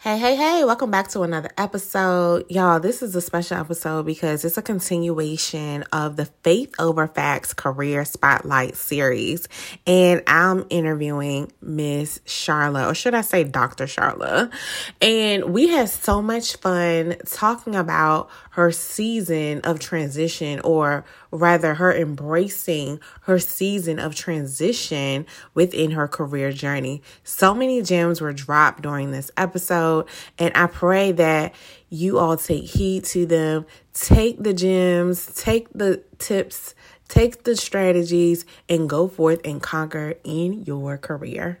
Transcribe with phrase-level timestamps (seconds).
[0.00, 2.46] Hey, hey, hey, welcome back to another episode.
[2.48, 7.52] Y'all, this is a special episode because it's a continuation of the Faith Over Facts
[7.52, 9.48] Career Spotlight series.
[9.88, 13.86] And I'm interviewing Miss Sharla, or should I say Dr.
[13.86, 14.52] Sharla.
[15.00, 21.92] And we had so much fun talking about her season of transition, or rather, her
[21.94, 27.02] embracing her season of transition within her career journey.
[27.24, 30.06] So many gems were dropped during this episode,
[30.38, 31.54] and I pray that
[31.88, 33.66] you all take heed to them.
[33.92, 36.74] Take the gems, take the tips,
[37.08, 41.60] take the strategies, and go forth and conquer in your career.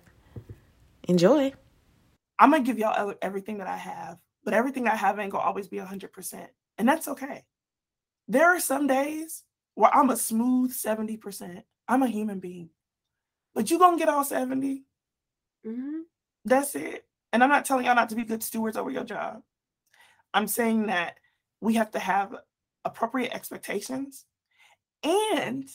[1.04, 1.52] Enjoy.
[2.38, 5.68] I'm gonna give y'all everything that I have, but everything I have ain't gonna always
[5.68, 6.46] be 100%.
[6.76, 7.44] And that's okay.
[8.28, 9.42] There are some days
[9.78, 11.62] where I'm a smooth 70%.
[11.86, 12.70] I'm a human being.
[13.54, 14.82] But you're going to get all 70.
[15.64, 16.00] Mm-hmm.
[16.44, 17.04] That's it.
[17.32, 19.40] And I'm not telling y'all not to be good stewards over your job.
[20.34, 21.18] I'm saying that
[21.60, 22.34] we have to have
[22.84, 24.24] appropriate expectations
[25.04, 25.68] and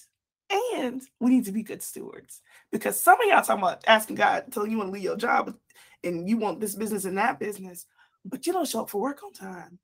[0.76, 2.42] and we need to be good stewards
[2.74, 5.56] because some of y'all talking about asking God telling you want to leave your job
[6.04, 7.86] and you want this business and that business,
[8.26, 9.80] but you don't show up for work on time.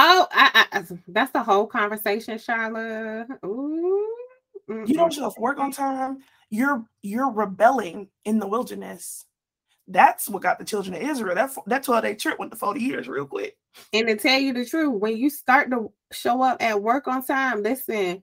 [0.00, 3.26] Oh, I, I, that's the whole conversation, Sharla.
[3.44, 4.06] Ooh.
[4.68, 6.18] You don't show up work on time.
[6.50, 9.24] You're you're rebelling in the wilderness.
[9.88, 11.34] That's what got the children of Israel.
[11.34, 13.56] That that's why they trip went to 40 years real quick.
[13.92, 17.24] And to tell you the truth, when you start to show up at work on
[17.24, 18.22] time, listen,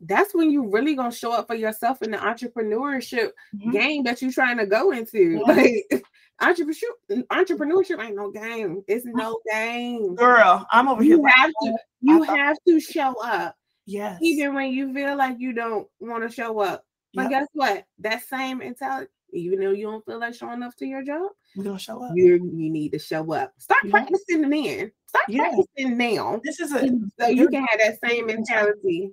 [0.00, 3.70] that's when you really gonna show up for yourself in the entrepreneurship mm-hmm.
[3.70, 5.42] game that you're trying to go into.
[5.46, 6.04] Like
[6.40, 8.82] entrepreneurship, entrepreneurship ain't no game.
[8.88, 10.14] It's no game.
[10.14, 11.28] Girl, I'm over you here.
[11.28, 13.56] Have to, you have to show up.
[13.86, 14.18] Yes.
[14.22, 16.84] Even when you feel like you don't want to show up.
[17.12, 17.30] But yep.
[17.30, 17.84] guess what?
[18.00, 21.64] That same mentality, even though you don't feel like showing up to your job, you're
[21.64, 22.12] gonna show up.
[22.14, 23.52] You you need to show up.
[23.58, 24.90] Start practicing then.
[25.06, 26.40] Start practicing now.
[26.42, 26.88] This is a
[27.20, 29.12] so you can have that same mentality.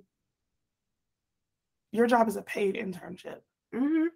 [1.92, 3.38] Your job is a paid internship.
[3.72, 4.06] Mm-hmm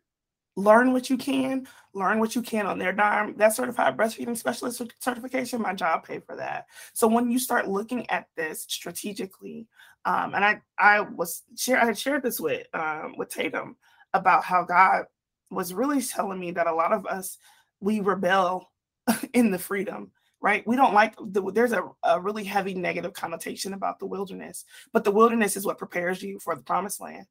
[0.57, 3.37] learn what you can, learn what you can on their dime.
[3.37, 6.67] That certified breastfeeding specialist certification, my job paid for that.
[6.95, 9.69] So when you start looking at this strategically,
[10.05, 13.77] um, and I I was share I had shared this with um, with Tatum
[14.15, 15.05] about how God
[15.51, 17.39] was really telling me that a lot of us
[17.81, 18.73] we rebel
[19.33, 23.75] in the freedom right we don't like the, there's a, a really heavy negative connotation
[23.75, 27.27] about the wilderness but the wilderness is what prepares you for the promised land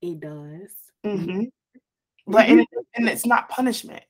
[0.00, 0.70] it does
[1.04, 1.44] Mm-hmm.
[2.26, 2.58] But mm-hmm.
[2.58, 4.02] and, and it's not punishment.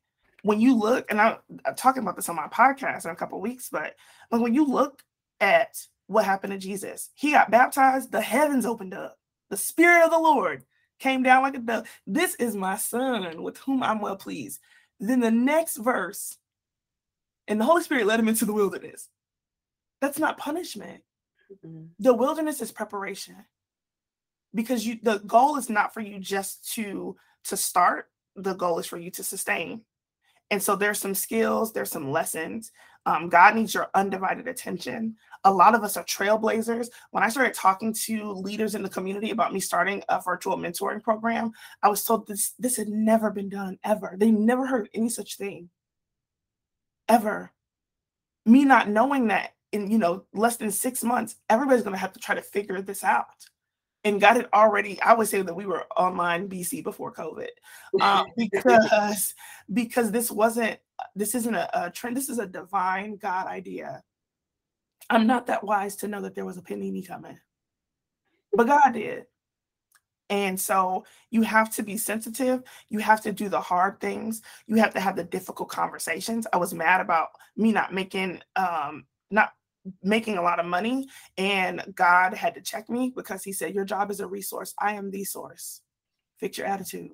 [0.43, 3.41] When you look, and I, I'm talking about this on my podcast in a couple
[3.41, 3.95] weeks, but
[4.31, 5.03] like when you look
[5.41, 5.75] at
[6.07, 9.19] what happened to Jesus, he got baptized, the heavens opened up,
[9.49, 10.65] the Spirit of the Lord
[10.99, 11.89] came down like a dove.
[12.07, 14.61] This is my son with whom I'm well pleased.
[15.01, 16.37] Then the next verse,
[17.49, 19.09] and the Holy Spirit led him into the wilderness.
[20.01, 21.03] That's not punishment.
[21.65, 21.87] Mm-hmm.
[21.99, 23.37] The wilderness is preparation
[24.55, 28.87] because you the goal is not for you just to to start the goal is
[28.87, 29.83] for you to sustain.
[30.51, 32.73] And so there's some skills there's some lessons.
[33.07, 35.17] Um, god needs your undivided attention.
[35.47, 36.89] A lot of us are trailblazers.
[37.11, 41.03] When i started talking to leaders in the community about me starting a virtual mentoring
[41.03, 44.15] program i was told this this had never been done ever.
[44.17, 45.71] They never heard any such thing.
[47.09, 47.53] Ever.
[48.47, 52.13] Me not knowing that in you know less than six months everybody's going to have
[52.13, 53.27] to try to figure this out
[54.05, 55.01] and got it already.
[55.01, 57.49] I would say that we were online BC before COVID,
[58.01, 59.35] um, because
[59.73, 60.79] because this wasn't
[61.17, 62.17] this isn't a, a, trend.
[62.17, 64.03] This is a divine God idea.
[65.11, 67.39] I'm not that wise to know that there was a panini coming,
[68.53, 69.27] but God did.
[70.31, 72.63] And so you have to be sensitive.
[72.89, 74.41] You have to do the hard things.
[74.67, 76.47] You have to have the difficult conversations.
[76.53, 79.53] I was mad about me not making um not
[80.03, 83.85] making a lot of money and God had to check me because he said your
[83.85, 84.75] job is a resource.
[84.79, 85.83] I am the source.
[86.39, 87.11] Fix your attitude.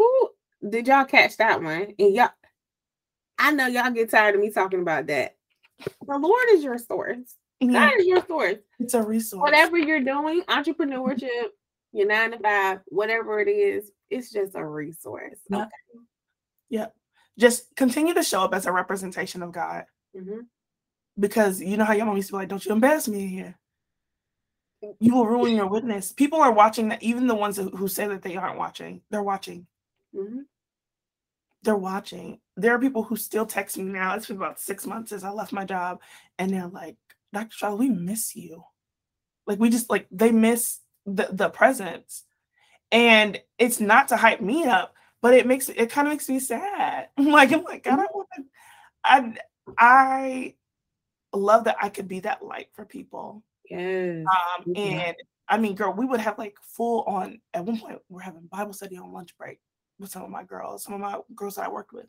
[0.00, 0.28] Ooh,
[0.68, 1.94] did y'all catch that one?
[1.98, 2.30] And y'all
[3.38, 5.36] I know y'all get tired of me talking about that.
[6.06, 7.36] The Lord is your source.
[7.62, 7.72] Mm-hmm.
[7.72, 8.56] God is your source.
[8.80, 9.40] It's a resource.
[9.40, 11.48] Whatever you're doing, entrepreneurship,
[11.92, 15.38] your nine to five, whatever it is, it's just a resource.
[15.50, 15.60] Yep.
[15.60, 16.04] Okay.
[16.70, 16.94] Yep.
[17.38, 19.84] just continue to show up as a representation of God.
[20.16, 20.40] Mm-hmm.
[21.18, 23.58] Because you know how your mom used to be like, don't you embarrass me here.
[25.00, 26.12] You will ruin your witness.
[26.12, 29.66] People are watching that, even the ones who say that they aren't watching, they're watching.
[30.14, 30.42] Mm-hmm.
[31.62, 32.38] They're watching.
[32.56, 34.14] There are people who still text me now.
[34.14, 36.00] It's been about six months since I left my job,
[36.38, 36.96] and they're like,
[37.32, 37.48] Dr.
[37.50, 38.62] Charles, we miss you.
[39.46, 42.24] Like we just like they miss the the presence.
[42.92, 46.38] And it's not to hype me up, but it makes it kind of makes me
[46.40, 47.08] sad.
[47.18, 48.44] Like, I'm like, God, I want to
[49.04, 49.34] I
[49.76, 50.54] I
[51.32, 53.42] love that I could be that light for people.
[53.70, 54.24] Yes.
[54.26, 55.16] Um, and
[55.48, 58.72] I mean, girl, we would have like full on at one point we're having Bible
[58.72, 59.60] study on lunch break
[59.98, 62.06] with some of my girls, some of my girls that I worked with.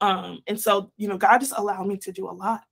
[0.00, 2.64] Um, and so, you know, God just allowed me to do a lot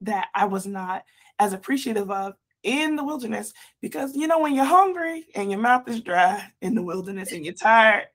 [0.00, 1.04] that I was not
[1.38, 5.88] as appreciative of in the wilderness because you know when you're hungry and your mouth
[5.88, 8.06] is dry in the wilderness and you're tired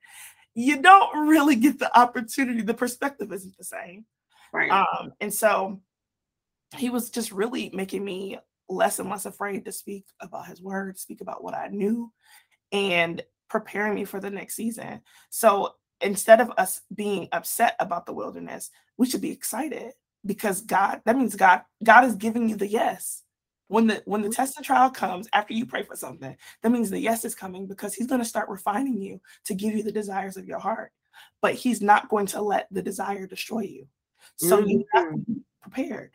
[0.54, 4.04] you don't really get the opportunity the perspective isn't the same
[4.52, 5.80] right um and so
[6.76, 8.38] he was just really making me
[8.68, 12.10] less and less afraid to speak about his word speak about what i knew
[12.72, 15.00] and preparing me for the next season.
[15.30, 19.92] So instead of us being upset about the wilderness we should be excited
[20.26, 23.22] because god that means god god is giving you the yes.
[23.68, 26.90] When the when the test and trial comes after you pray for something that means
[26.90, 29.90] the yes is coming because he's going to start refining you to give you the
[29.90, 30.92] desires of your heart.
[31.40, 33.88] But he's not going to let the desire destroy you.
[34.36, 34.68] So mm-hmm.
[34.68, 36.12] you have to be prepared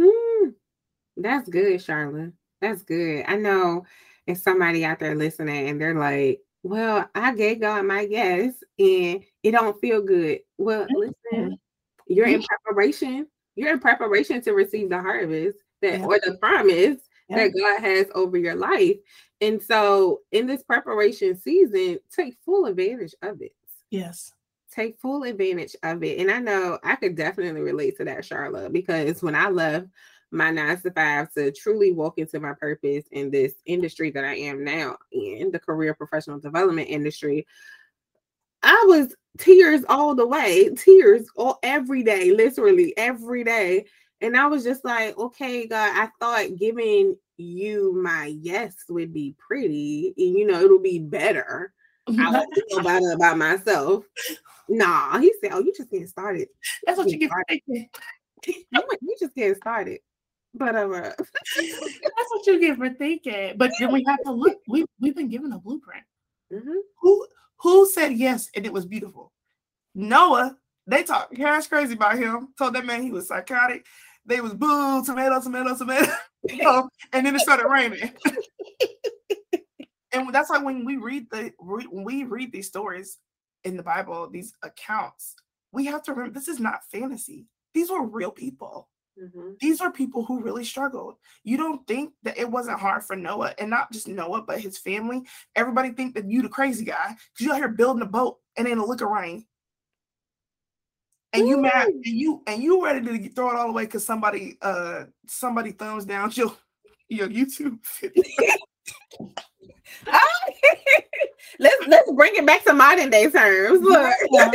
[0.00, 0.54] mm.
[1.16, 3.84] that's good Sharla that's good i know
[4.26, 9.22] if somebody out there listening and they're like well i gave god my yes and
[9.42, 11.54] it don't feel good well listen mm-hmm.
[12.06, 13.26] you're in preparation
[13.56, 16.98] you're in preparation to receive the harvest that or the promise
[17.30, 18.96] that God has over your life.
[19.40, 23.52] And so in this preparation season, take full advantage of it.
[23.90, 24.32] Yes.
[24.80, 26.20] Take full advantage of it.
[26.20, 29.88] And I know I could definitely relate to that, Sharla, because when I left
[30.30, 34.36] my nine to five to truly walk into my purpose in this industry that I
[34.36, 37.46] am now in the career professional development industry,
[38.62, 43.84] I was tears all the way, tears all every day, literally every day.
[44.22, 49.34] And I was just like, okay, God, I thought giving you my yes would be
[49.38, 51.74] pretty and you know it'll be better.
[52.08, 54.04] I would feel better about myself.
[54.68, 56.48] Nah, he said, Oh, you just getting started.
[56.86, 57.88] That's what you get thinking.
[58.46, 60.00] you just getting started.
[60.52, 63.54] But uh, that's what you get for thinking.
[63.56, 64.58] But then we have to look.
[64.66, 66.04] We we've been given a blueprint.
[66.52, 66.78] Mm-hmm.
[67.00, 67.26] Who
[67.60, 69.32] who said yes and it was beautiful?
[69.94, 70.56] Noah.
[70.86, 72.48] They talk cash crazy about him.
[72.58, 73.86] Told that man he was psychotic
[74.26, 76.12] they was boo, tomato, tomato, tomato,
[77.12, 78.12] and then it started raining.
[80.12, 83.18] And that's why when we read the when we read these stories
[83.64, 85.34] in the Bible, these accounts,
[85.72, 87.46] we have to remember this is not fantasy.
[87.74, 88.88] These were real people.
[89.20, 89.52] Mm-hmm.
[89.60, 91.16] These were people who really struggled.
[91.44, 94.78] You don't think that it wasn't hard for Noah, and not just Noah, but his
[94.78, 95.22] family.
[95.54, 98.66] Everybody think that you the crazy guy because you out here building a boat and
[98.66, 99.44] then a lick of rain
[101.32, 104.58] and you mad and you and you ready to throw it all away because somebody
[104.62, 106.52] uh somebody thumbs down your
[107.08, 107.78] your YouTube
[111.58, 113.86] let's let's bring it back to modern day terms.
[114.30, 114.50] Yeah.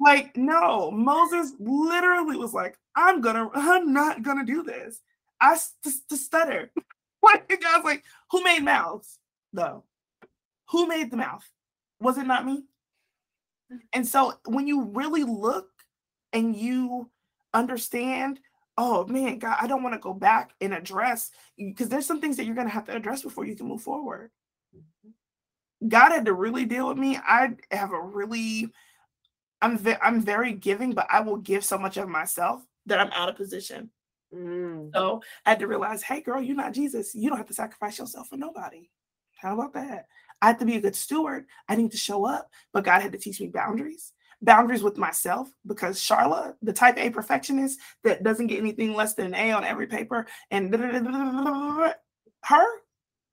[0.00, 5.00] like no, Moses literally was like, "I'm gonna, I'm not gonna do this."
[5.40, 6.70] I just to stutter.
[7.20, 8.02] What the guy's like,
[8.32, 9.20] "Who made mouths?"
[9.52, 9.84] Though,
[10.70, 11.48] who made the mouth?
[12.00, 12.64] Was it not me?
[13.92, 15.68] And so when you really look
[16.32, 17.10] and you
[17.54, 18.40] understand
[18.78, 22.36] oh man god i don't want to go back and address because there's some things
[22.36, 24.30] that you're going to have to address before you can move forward.
[25.88, 28.68] God had to really deal with me i have a really
[29.60, 33.10] i'm ve- i'm very giving but i will give so much of myself that i'm
[33.12, 33.90] out of position
[34.34, 34.90] mm.
[34.94, 37.98] so i had to realize hey girl you're not jesus you don't have to sacrifice
[37.98, 38.90] yourself for nobody
[39.36, 40.06] how about that
[40.40, 43.12] i have to be a good steward i need to show up but god had
[43.12, 44.12] to teach me boundaries
[44.42, 49.26] boundaries with myself because Sharla, the type A perfectionist that doesn't get anything less than
[49.26, 50.74] an A on every paper, and
[52.44, 52.66] her,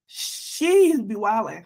[0.06, 1.66] she'd be wilding.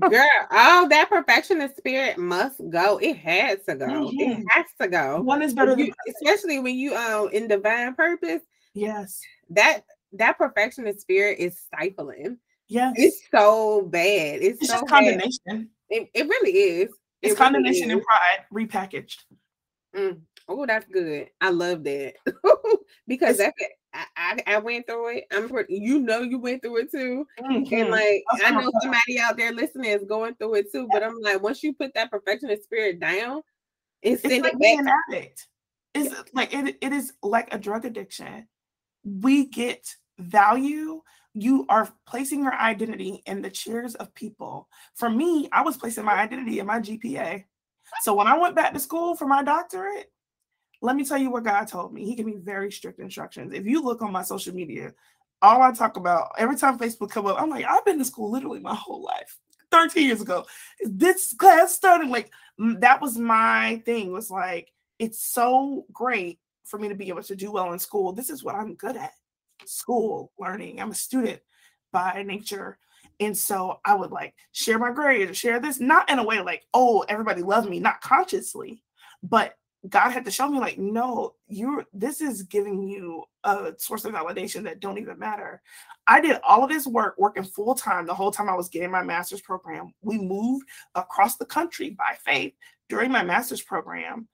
[0.00, 2.98] Girl, oh, that perfectionist spirit must go.
[2.98, 3.86] It has to go.
[3.86, 4.20] Mm-hmm.
[4.20, 5.20] It has to go.
[5.20, 8.40] One is better you, especially when you um in divine purpose.
[8.72, 9.20] Yes.
[9.50, 9.82] That
[10.14, 12.38] that perfectionist spirit is stifling.
[12.68, 12.94] Yes.
[12.96, 14.40] It's so bad.
[14.40, 15.68] It's, it's so just condemnation.
[15.90, 16.88] It, it really is.
[17.20, 19.18] It's it condemnation really and pride repackaged.
[19.94, 20.22] Mm.
[20.48, 21.28] Oh, that's good.
[21.40, 22.14] I love that
[23.06, 23.52] because that
[23.94, 25.24] I, I, I, went through it.
[25.30, 27.74] I'm pretty, you know you went through it too, mm-hmm.
[27.74, 30.88] and like I know somebody out there listening is going through it too.
[30.90, 33.42] But I'm like, once you put that perfectionist spirit down,
[34.00, 35.46] It's, it's like being an addict.
[35.94, 36.22] It's yeah.
[36.32, 38.48] like it, it is like a drug addiction.
[39.04, 41.02] We get value.
[41.34, 44.68] You are placing your identity in the cheers of people.
[44.94, 47.44] For me, I was placing my identity in my GPA.
[48.00, 50.10] So when I went back to school for my doctorate,
[50.82, 52.04] let me tell you what God told me.
[52.04, 53.54] He gave me very strict instructions.
[53.54, 54.92] If you look on my social media,
[55.40, 58.30] all I talk about every time Facebook come up, I'm like, I've been to school
[58.30, 59.38] literally my whole life.
[59.70, 60.44] 13 years ago.
[60.84, 64.12] This class started like mm, that was my thing.
[64.12, 68.12] Was like, it's so great for me to be able to do well in school.
[68.12, 69.12] This is what I'm good at.
[69.64, 70.80] School, learning.
[70.80, 71.40] I'm a student
[71.92, 72.78] by nature.
[73.20, 76.40] And so I would like share my grades or share this, not in a way
[76.40, 78.82] like, oh, everybody loves me, not consciously,
[79.22, 79.54] but
[79.88, 84.12] God had to show me like, no, you're this is giving you a source of
[84.12, 85.60] validation that don't even matter.
[86.06, 88.92] I did all of this work working full time the whole time I was getting
[88.92, 89.92] my master's program.
[90.00, 92.54] We moved across the country by faith
[92.88, 94.28] during my master's program.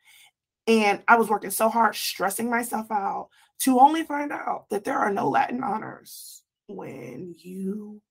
[0.67, 4.99] And I was working so hard, stressing myself out to only find out that there
[4.99, 8.03] are no Latin honors when you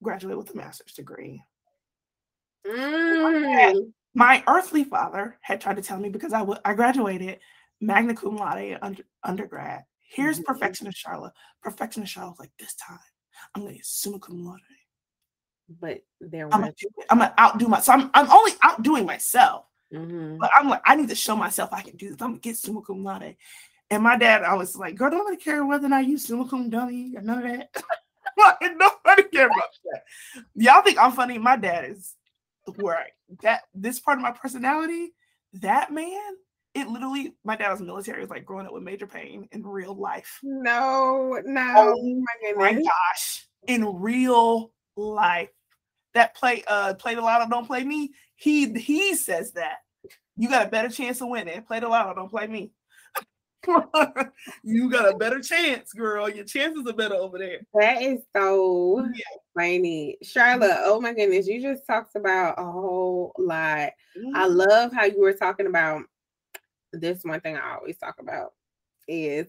[0.00, 1.42] graduate with a master's degree.
[2.64, 7.38] Mm my earthly father had tried to tell me because I, w- I graduated
[7.80, 9.84] magna cum laude under, undergrad.
[10.00, 10.52] Here's mm-hmm.
[10.52, 11.30] perfectionist Sharla.
[11.62, 12.98] Perfectionist Sharla was like, this time
[13.54, 14.58] I'm going to get summa cum laude.
[15.80, 16.74] But there I'm gonna,
[17.10, 19.66] I'm gonna outdo my so I'm I'm only outdoing myself.
[19.94, 20.38] Mm-hmm.
[20.38, 22.20] But I'm like, I need to show myself I can do this.
[22.20, 23.36] I'm gonna get summa cum laude.
[23.90, 26.48] And my dad, I was like, girl, don't really care whether or not you summa
[26.48, 27.70] cum dummy or none of that.
[28.62, 30.02] Nobody care about that.
[30.56, 31.38] Y'all think I'm funny?
[31.38, 32.14] My dad is
[32.76, 33.06] where
[33.42, 35.12] that this part of my personality,
[35.54, 36.20] that man,
[36.74, 39.94] it literally my dad was military, was like growing up with major pain in real
[39.94, 40.38] life.
[40.42, 45.50] No, no, oh my, my gosh, in real life.
[46.14, 48.12] That play uh play the lotto, don't play me.
[48.36, 49.78] He he says that.
[50.36, 51.62] You got a better chance of winning.
[51.62, 52.70] Play the lotto, don't play me.
[54.62, 56.28] you got a better chance, girl.
[56.28, 57.60] Your chances are better over there.
[57.74, 59.22] That is so yeah.
[59.56, 60.16] funny.
[60.24, 63.90] Sharla, oh my goodness, you just talked about a whole lot.
[64.16, 64.36] Mm-hmm.
[64.36, 66.02] I love how you were talking about
[66.92, 68.52] this one thing I always talk about
[69.06, 69.46] is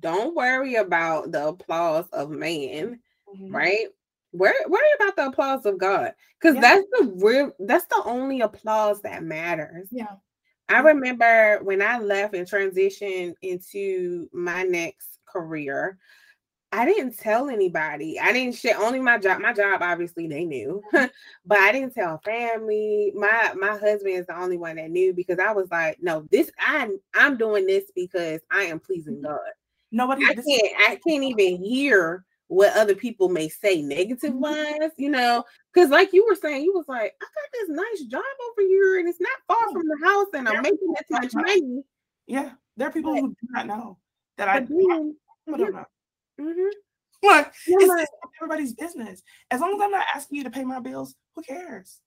[0.00, 3.54] don't worry about the applause of man, mm-hmm.
[3.54, 3.88] right?
[4.32, 6.12] Worry, worry about the applause of God.
[6.40, 6.60] Because yeah.
[6.60, 9.88] that's the real that's the only applause that matters.
[9.90, 10.16] Yeah.
[10.68, 15.98] I remember when I left and transitioned into my next career,
[16.70, 18.20] I didn't tell anybody.
[18.20, 19.40] I didn't share only my job.
[19.40, 23.12] My job, obviously, they knew, but I didn't tell family.
[23.14, 26.50] My my husband is the only one that knew because I was like, no, this
[26.58, 29.26] I'm I'm doing this because I am pleasing mm-hmm.
[29.26, 29.38] God.
[29.90, 30.24] Nobody.
[30.26, 30.90] I can't.
[30.90, 34.40] I can't even hear what other people may say negative mm-hmm.
[34.80, 38.08] wise, you know, because like you were saying, you was like, I got this nice
[38.08, 41.34] job over here and it's not far from the house and I'm making this much
[41.34, 41.82] money.
[42.26, 43.98] Yeah, there are people but, who do not know
[44.38, 45.14] that I, then,
[45.48, 45.84] I, I don't know.
[46.40, 46.68] Mm-hmm.
[47.20, 48.06] Like, it's, like,
[48.40, 49.24] everybody's business.
[49.50, 51.98] As long as I'm not asking you to pay my bills, who cares?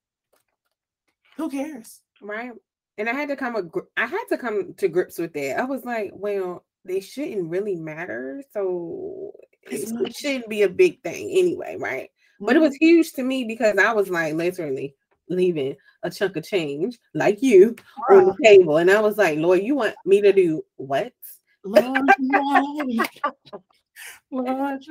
[1.36, 2.00] Who cares?
[2.22, 2.54] Right.
[2.98, 5.60] And I had to come, I had to come to grips with that.
[5.60, 8.42] I was like, well, they shouldn't really matter.
[8.54, 9.34] So
[9.70, 12.10] it shouldn't be a big thing anyway, right?
[12.40, 14.96] But it was huge to me because I was like literally
[15.30, 17.76] leaving a chunk of change like you
[18.10, 18.18] wow.
[18.18, 18.78] on the table.
[18.78, 21.14] And I was like, Lord, you want me to do what?
[21.64, 21.86] Lord,
[22.20, 22.76] Lord,
[24.32, 24.84] Lord,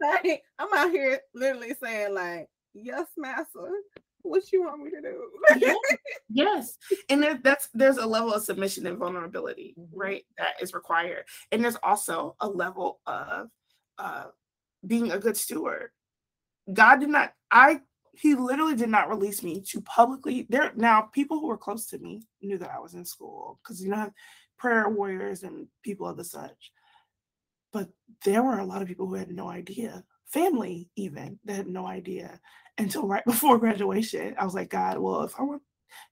[0.58, 3.70] I'm out here literally saying, like, yes, master
[4.22, 5.74] what you want me to do yeah.
[6.28, 6.76] yes
[7.08, 9.98] and there, that's there's a level of submission and vulnerability mm-hmm.
[9.98, 13.48] right that is required and there's also a level of
[13.98, 14.24] uh
[14.86, 15.90] being a good steward
[16.72, 17.80] god did not i
[18.12, 21.98] he literally did not release me to publicly there now people who were close to
[21.98, 24.10] me knew that i was in school because you know
[24.58, 26.72] prayer warriors and people of the such
[27.72, 27.88] but
[28.24, 31.86] there were a lot of people who had no idea family even that had no
[31.86, 32.40] idea
[32.78, 34.34] until right before graduation.
[34.38, 35.62] I was like, God, well, if I want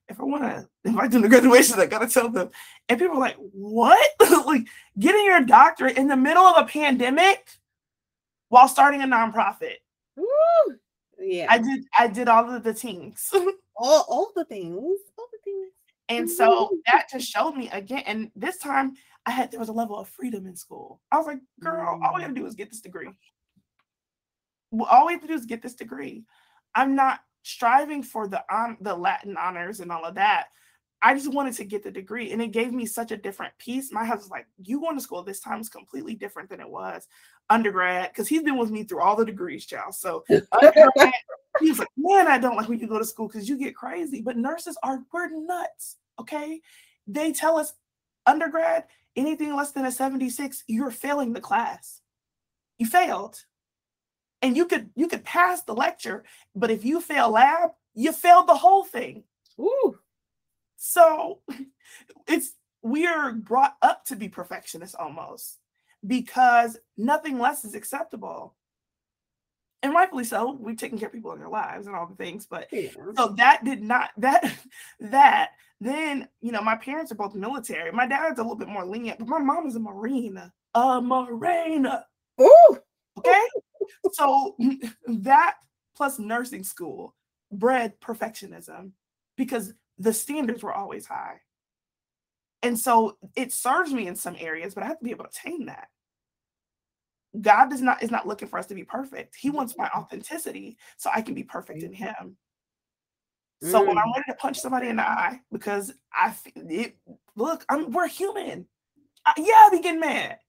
[0.09, 2.49] if I want to invite them to graduation, I gotta tell them.
[2.87, 4.09] And people were like, what?
[4.45, 7.49] like getting your doctorate in the middle of a pandemic
[8.49, 9.75] while starting a nonprofit.
[10.15, 10.25] Woo!
[11.19, 11.47] Yeah.
[11.49, 13.31] I did I did all of the things.
[13.75, 14.75] all, all the things.
[15.17, 15.71] All the things.
[16.09, 18.03] And so that just showed me again.
[18.05, 18.93] And this time
[19.25, 21.01] I had there was a level of freedom in school.
[21.11, 22.23] I was like, girl, all we mm.
[22.23, 23.09] gotta do is get this degree.
[24.89, 26.25] All we have to do is get this degree.
[26.75, 30.47] I'm not striving for the on the Latin honors and all of that.
[31.01, 33.91] I just wanted to get the degree, and it gave me such a different piece.
[33.91, 37.07] My husband's like, "You going to school this time is completely different than it was
[37.49, 39.95] undergrad," because he's been with me through all the degrees, child.
[39.95, 41.13] So undergrad,
[41.59, 43.75] he was like, man, I don't like when you go to school because you get
[43.75, 44.21] crazy.
[44.21, 45.97] But nurses are we're nuts.
[46.19, 46.61] Okay.
[47.07, 47.73] They tell us
[48.25, 48.85] undergrad,
[49.15, 52.01] anything less than a 76, you're failing the class.
[52.77, 53.43] You failed.
[54.41, 56.23] And you could you could pass the lecture,
[56.55, 59.23] but if you fail lab, you failed the whole thing.
[59.59, 59.97] Ooh.
[60.77, 61.39] So
[62.27, 65.57] it's we are brought up to be perfectionists almost
[66.05, 68.55] because nothing less is acceptable
[69.83, 72.45] and rightfully so we've taken care of people in their lives and all the things
[72.45, 72.89] but yeah.
[73.17, 74.53] so that did not that
[74.99, 78.85] that then you know my parents are both military my dad's a little bit more
[78.85, 80.41] lenient but my mom is a marine
[80.75, 81.87] a marine
[82.41, 82.77] Ooh.
[83.17, 83.41] okay
[84.11, 84.55] so
[85.07, 85.55] that
[85.95, 87.15] plus nursing school
[87.51, 88.91] bred perfectionism
[89.37, 91.39] because the standards were always high
[92.61, 95.41] and so it serves me in some areas but i have to be able to
[95.41, 95.87] tame that
[97.39, 99.35] God does not is not looking for us to be perfect.
[99.35, 102.37] He wants my authenticity so I can be perfect in him.
[103.61, 104.15] So when I'm mm.
[104.15, 106.95] ready to punch somebody in the eye because I it,
[107.35, 108.65] look, I'm we're human.
[109.25, 110.39] I, yeah, I be getting mad.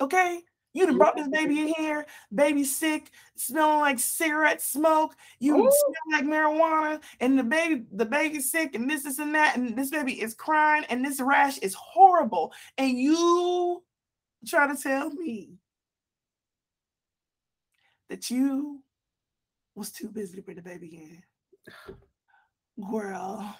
[0.00, 0.40] Okay,
[0.74, 1.48] you done brought this mm-hmm.
[1.48, 2.04] baby in here,
[2.34, 5.14] baby sick, smelling like cigarette smoke.
[5.38, 5.70] You Ooh.
[5.70, 9.76] smell like marijuana, and the baby, the baby's sick, and this, this, and that, and
[9.76, 12.52] this baby is crying, and this rash is horrible.
[12.76, 13.82] And you
[14.46, 15.54] try to tell me
[18.10, 18.82] that you
[19.76, 21.22] was too busy to bring the baby
[22.78, 22.84] in.
[22.90, 23.56] Girl.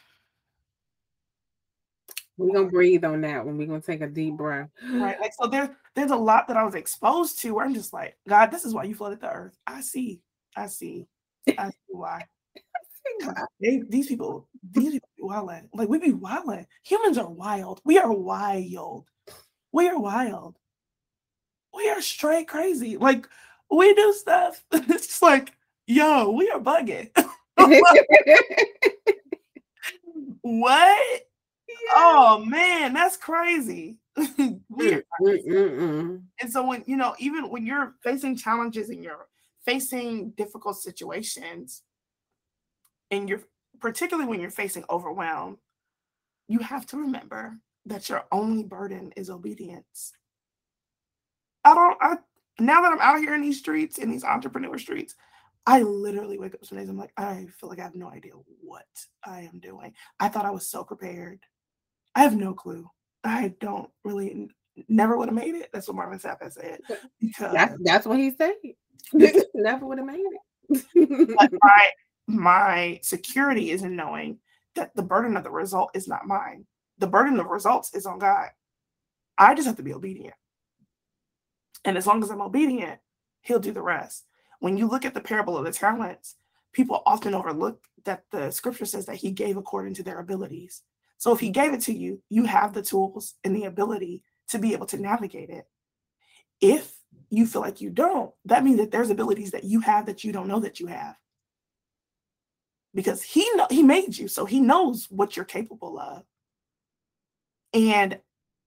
[2.36, 3.58] We're gonna breathe on that one.
[3.58, 4.68] We're gonna take a deep breath.
[4.90, 5.20] Right.
[5.20, 8.16] Like so there's there's a lot that I was exposed to where I'm just like,
[8.28, 9.56] God, this is why you flooded the earth.
[9.66, 10.20] I see.
[10.56, 11.06] I see.
[11.58, 12.26] I see why.
[13.60, 15.68] they, these people, these people be wilding.
[15.74, 16.66] Like we be wilding.
[16.84, 17.80] Humans are wild.
[17.84, 19.06] We are wild.
[19.72, 20.56] We are wild
[21.74, 22.96] we are straight crazy.
[22.96, 23.28] Like
[23.70, 24.64] we do stuff.
[24.72, 25.52] It's just like,
[25.86, 27.10] yo, we are bugging.
[30.42, 31.22] what?
[31.94, 33.98] Oh man, that's crazy.
[34.68, 35.04] Weird.
[36.40, 39.28] And so when you know, even when you're facing challenges and you're
[39.64, 41.82] facing difficult situations,
[43.10, 43.42] and you're
[43.80, 45.58] particularly when you're facing overwhelm,
[46.48, 50.12] you have to remember that your only burden is obedience.
[51.64, 51.98] I don't.
[52.00, 52.16] I
[52.58, 55.14] now that I'm out here in these streets, in these entrepreneur streets,
[55.66, 56.88] I literally wake up some days.
[56.88, 58.32] I'm like, I feel like I have no idea
[58.62, 58.86] what
[59.24, 59.92] I am doing.
[60.20, 61.40] I thought I was so prepared.
[62.14, 62.88] I have no clue.
[63.22, 64.48] I don't really.
[64.88, 65.70] Never would have made it.
[65.72, 66.80] That's what Marvin Sapp has said.
[67.20, 68.54] Because that's, that's what he said.
[69.54, 71.58] never would have made it.
[71.62, 71.90] my
[72.26, 74.38] my security is in knowing
[74.74, 76.66] that the burden of the result is not mine.
[76.98, 78.48] The burden of results is on God.
[79.38, 80.34] I just have to be obedient.
[81.84, 82.98] And as long as I'm obedient,
[83.42, 84.24] he'll do the rest.
[84.60, 86.36] When you look at the parable of the talents,
[86.72, 90.82] people often overlook that the scripture says that he gave according to their abilities.
[91.18, 94.58] So if he gave it to you, you have the tools and the ability to
[94.58, 95.66] be able to navigate it.
[96.60, 96.92] If
[97.30, 100.32] you feel like you don't, that means that there's abilities that you have that you
[100.32, 101.16] don't know that you have.
[102.94, 106.22] Because he know, he made you, so he knows what you're capable of.
[107.72, 108.20] And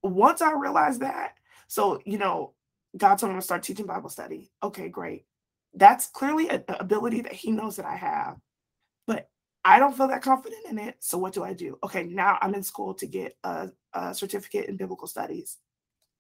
[0.04, 1.36] once I realized that,
[1.68, 2.54] so you know,
[2.98, 4.52] God told me to start teaching Bible study.
[4.62, 5.26] Okay, great.
[5.74, 8.38] That's clearly an ability that He knows that I have,
[9.68, 10.96] I don't feel that confident in it.
[11.00, 11.78] So what do I do?
[11.84, 15.58] Okay, now I'm in school to get a, a certificate in biblical studies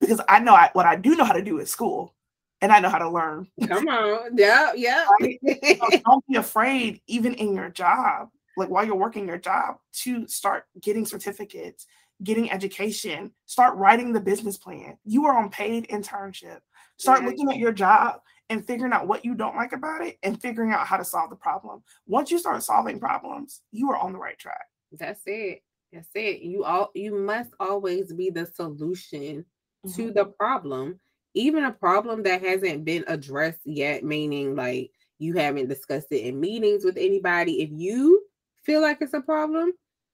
[0.02, 2.14] because I know I, what I do know how to do at school,
[2.60, 3.48] and I know how to learn.
[3.68, 5.06] Come on, yeah, yeah.
[5.22, 10.28] so don't be afraid, even in your job, like while you're working your job, to
[10.28, 11.88] start getting certificates
[12.24, 14.98] getting education, start writing the business plan.
[15.06, 16.60] You are on paid internship.
[16.98, 17.28] Start yeah.
[17.28, 20.72] looking at your job and figuring out what you don't like about it and figuring
[20.72, 21.84] out how to solve the problem.
[22.08, 24.66] Once you start solving problems, you are on the right track.
[24.92, 25.64] That's it.
[25.92, 26.42] That's it.
[26.42, 29.46] You all you must always be the solution
[29.86, 29.92] mm-hmm.
[29.96, 31.00] to the problem,
[31.34, 36.40] even a problem that hasn't been addressed yet, meaning like you haven't discussed it in
[36.40, 37.62] meetings with anybody.
[37.62, 38.24] If you
[38.64, 39.72] feel like it's a problem,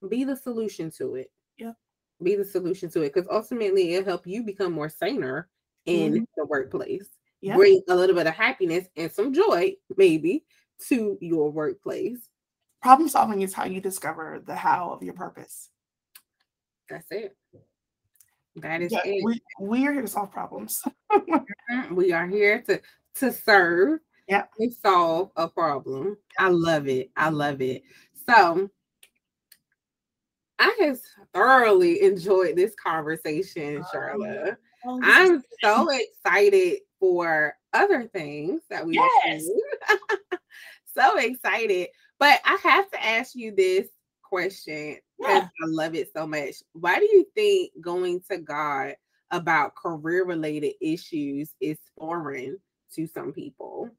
[0.09, 1.73] be the solution to it Yeah.
[2.21, 5.49] be the solution to it because ultimately it'll help you become more saner
[5.85, 6.23] in mm-hmm.
[6.37, 7.09] the workplace.
[7.43, 7.57] Yeah.
[7.57, 10.45] Bring a little bit of happiness and some joy, maybe,
[10.87, 12.29] to your workplace.
[12.81, 15.69] Problem solving is how you discover the how of your purpose.
[16.89, 17.35] That's it.
[18.55, 19.25] That is yeah, it.
[19.25, 20.81] We, we are here to solve problems.
[21.13, 21.93] Mm-hmm.
[21.93, 22.81] we are here to
[23.17, 26.17] to serve yeah and solve a problem.
[26.39, 27.11] I love it.
[27.15, 27.83] I love it.
[28.27, 28.67] So
[30.57, 30.99] I have
[31.35, 34.57] thoroughly enjoyed this conversation, Sharla.
[34.85, 39.45] Oh, I'm so excited for other things that we yes.
[40.97, 41.89] so excited.
[42.17, 43.89] But I have to ask you this
[44.23, 45.47] question because yeah.
[45.61, 46.63] I love it so much.
[46.71, 48.95] Why do you think going to God
[49.31, 52.57] about career related issues is foreign
[52.95, 53.89] to some people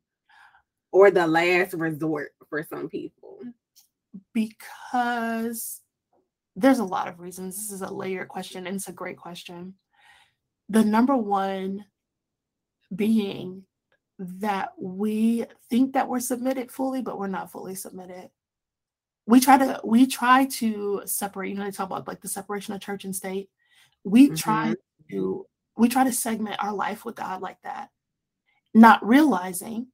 [0.90, 3.40] or the last resort for some people?
[4.33, 5.83] Because
[6.57, 7.57] there's a lot of reasons.
[7.59, 9.75] This is a layered question and it's a great question.
[10.71, 11.85] The number one
[12.94, 13.64] being
[14.18, 18.31] that we think that we're submitted fully, but we're not fully submitted.
[19.27, 22.75] We try to we try to separate, you know, they talk about like the separation
[22.75, 23.49] of church and state.
[24.05, 24.37] We mm-hmm.
[24.37, 24.75] try
[25.11, 27.88] to we try to segment our life with God like that,
[28.75, 29.88] not realizing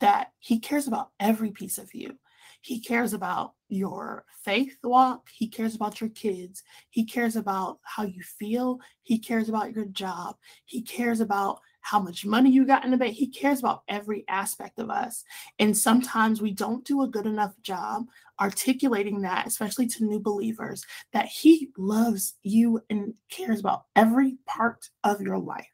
[0.00, 2.18] that He cares about every piece of you.
[2.60, 5.28] He cares about your faith walk.
[5.34, 6.62] He cares about your kids.
[6.90, 8.78] He cares about how you feel.
[9.02, 10.36] He cares about your job.
[10.64, 13.14] He cares about how much money you got in the bank.
[13.14, 15.24] He cares about every aspect of us.
[15.58, 18.06] And sometimes we don't do a good enough job
[18.40, 24.88] articulating that, especially to new believers, that He loves you and cares about every part
[25.04, 25.68] of your life.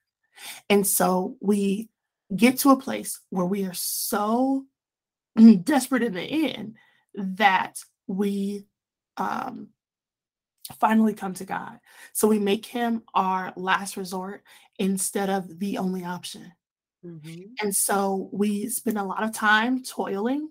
[0.68, 1.90] And so we
[2.34, 4.64] get to a place where we are so
[5.62, 6.76] desperate in the end
[7.14, 8.64] that we
[9.16, 9.68] um,
[10.78, 11.78] finally come to God.
[12.12, 14.42] So we make him our last resort
[14.78, 16.52] instead of the only option.
[17.04, 17.42] Mm-hmm.
[17.62, 20.50] And so we spend a lot of time toiling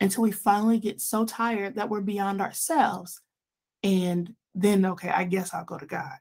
[0.00, 3.20] until we finally get so tired that we're beyond ourselves.
[3.82, 6.14] And then, okay, I guess I'll go to God.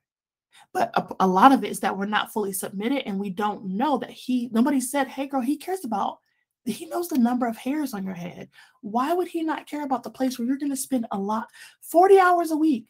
[0.74, 3.65] But a, a lot of it is that we're not fully submitted and we don't
[3.65, 6.20] know that He, nobody said, hey, girl, He cares about
[6.65, 8.50] he knows the number of hairs on your head.
[8.82, 11.48] Why would he not care about the place where you're going to spend a lot,
[11.82, 12.88] 40 hours a week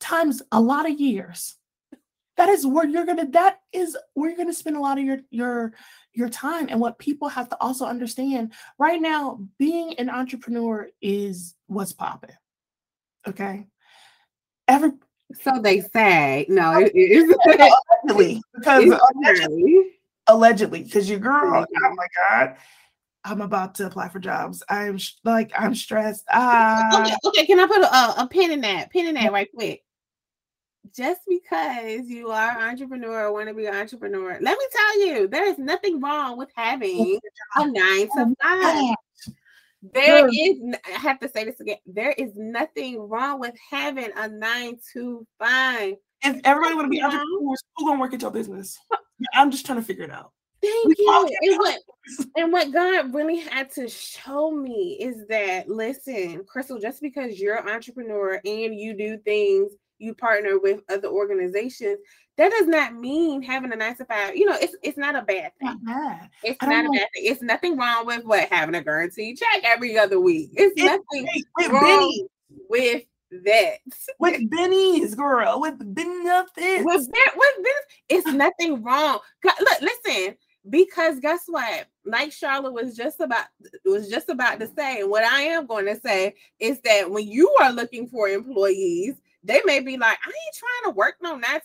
[0.00, 1.56] times a lot of years?
[2.36, 5.18] That is where you're gonna, that is where you're gonna spend a lot of your
[5.30, 5.74] your
[6.14, 6.68] your time.
[6.70, 12.34] And what people have to also understand right now, being an entrepreneur is what's popping.
[13.26, 13.66] Okay.
[14.68, 14.92] Every
[15.42, 19.92] so they say no, it is allegedly because allegedly,
[20.26, 22.56] allegedly because your girl oh my god
[23.24, 27.02] i'm about to apply for jobs i'm like i'm stressed ah.
[27.02, 29.82] okay, okay can i put a, a pin in that pin in that right quick
[30.94, 35.06] just because you are an entrepreneur or want to be an entrepreneur let me tell
[35.06, 37.18] you there is nothing wrong with having
[37.56, 38.94] a nine to oh, five.
[39.92, 44.28] there is i have to say this again there is nothing wrong with having a
[44.28, 45.94] nine to five.
[46.24, 48.78] If everybody want to be you entrepreneurs, who gonna work at your business?
[49.34, 50.32] I'm just trying to figure it out.
[50.60, 51.28] Thank you.
[51.42, 51.78] And what,
[52.36, 57.56] and what God really had to show me is that listen, Crystal, just because you're
[57.56, 61.98] an entrepreneur and you do things, you partner with other organizations,
[62.36, 64.36] that does not mean having a nine to five.
[64.36, 65.80] You know, it's it's not a bad thing.
[66.42, 67.24] It's not a bad thing.
[67.24, 70.50] It's nothing wrong with what having a guaranteed check every other week.
[70.54, 72.26] It's, it's nothing wait, wrong Benny.
[72.68, 73.02] with
[73.44, 73.76] that
[74.18, 80.36] with Benny's girl with benefits with, with this it's nothing wrong look listen
[80.68, 83.46] because guess what like Sharla was just about
[83.84, 87.26] was just about to say and what i am going to say is that when
[87.26, 91.36] you are looking for employees they may be like i ain't trying to work no
[91.36, 91.60] nine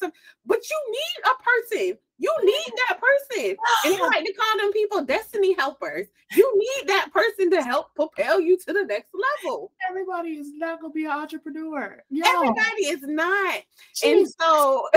[0.45, 3.55] but you need a person you need that person.
[3.85, 6.07] And I like to call them people destiny helpers.
[6.35, 9.09] You need that person to help propel you to the next
[9.43, 9.71] level.
[9.87, 12.03] Everybody is not gonna be an entrepreneur.
[12.09, 12.23] Yo.
[12.25, 13.61] Everybody is not.
[13.95, 14.11] Jeez.
[14.11, 14.89] And so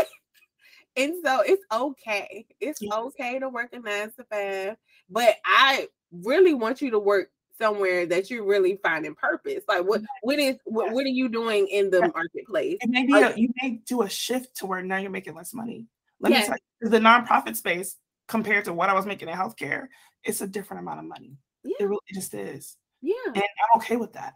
[0.96, 2.46] and so it's okay.
[2.58, 2.92] It's yes.
[2.92, 4.76] okay to work a nine to five,
[5.10, 7.30] but I really want you to work
[7.60, 9.62] somewhere that you're really finding purpose.
[9.68, 12.78] Like what what is what, what are you doing in the marketplace?
[12.82, 15.86] And maybe a, you may do a shift to where now you're making less money.
[16.20, 17.96] Let me tell you, the nonprofit space
[18.28, 19.86] compared to what I was making in healthcare,
[20.22, 21.36] it's a different amount of money.
[21.64, 21.76] Yeah.
[21.80, 22.76] It really just is.
[23.02, 23.14] Yeah.
[23.26, 24.34] And I'm okay with that.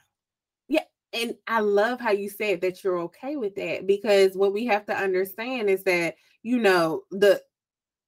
[0.68, 0.84] Yeah.
[1.12, 4.86] And I love how you said that you're okay with that because what we have
[4.86, 7.42] to understand is that, you know, the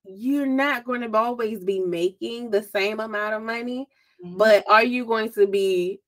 [0.09, 3.89] you're not going to always be making the same amount of money,
[4.25, 4.37] mm-hmm.
[4.37, 6.01] but are you going to be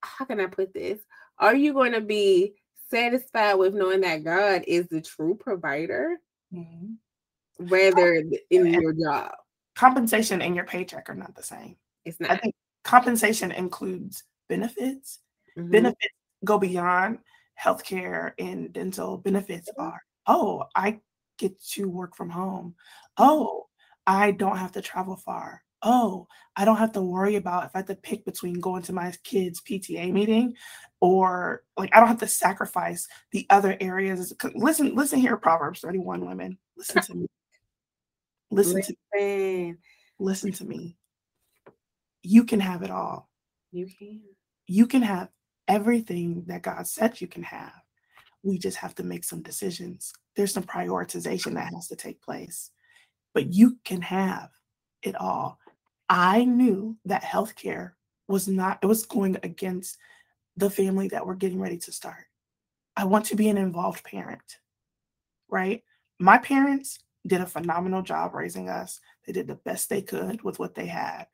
[0.00, 1.00] how can I put this?
[1.38, 2.54] Are you going to be
[2.90, 6.18] satisfied with knowing that God is the true provider?
[6.52, 7.66] mm-hmm.
[7.66, 9.32] rather in your job.
[9.76, 11.76] Compensation and your paycheck are not the same.
[12.04, 12.30] It's not.
[12.30, 15.20] I think compensation includes benefits.
[15.56, 15.70] Mm-hmm.
[15.70, 17.18] Benefits go beyond
[17.62, 19.18] healthcare and dental.
[19.18, 19.88] Benefits mm-hmm.
[19.88, 21.00] are, oh, I
[21.38, 22.74] get to work from home.
[23.16, 23.66] Oh,
[24.06, 25.62] I don't have to travel far.
[25.82, 28.92] Oh, I don't have to worry about if I have to pick between going to
[28.92, 30.54] my kids' PTA meeting
[31.00, 34.32] or like I don't have to sacrifice the other areas.
[34.54, 36.58] Listen, listen here, Proverbs 31 women.
[36.76, 37.26] Listen to me.
[38.50, 39.74] Listen, listen to me.
[40.18, 40.96] Listen to me.
[42.22, 43.28] you can have it all.
[43.72, 44.20] You can.
[44.66, 45.28] You can have
[45.68, 47.72] everything that God said you can have.
[48.42, 50.12] We just have to make some decisions.
[50.36, 52.70] There's some prioritization that has to take place,
[53.34, 54.50] but you can have
[55.02, 55.58] it all.
[56.08, 57.92] I knew that healthcare
[58.28, 59.96] was not, it was going against
[60.56, 62.24] the family that we're getting ready to start.
[62.96, 64.58] I want to be an involved parent,
[65.48, 65.82] right?
[66.18, 69.00] My parents did a phenomenal job raising us.
[69.26, 71.26] They did the best they could with what they had.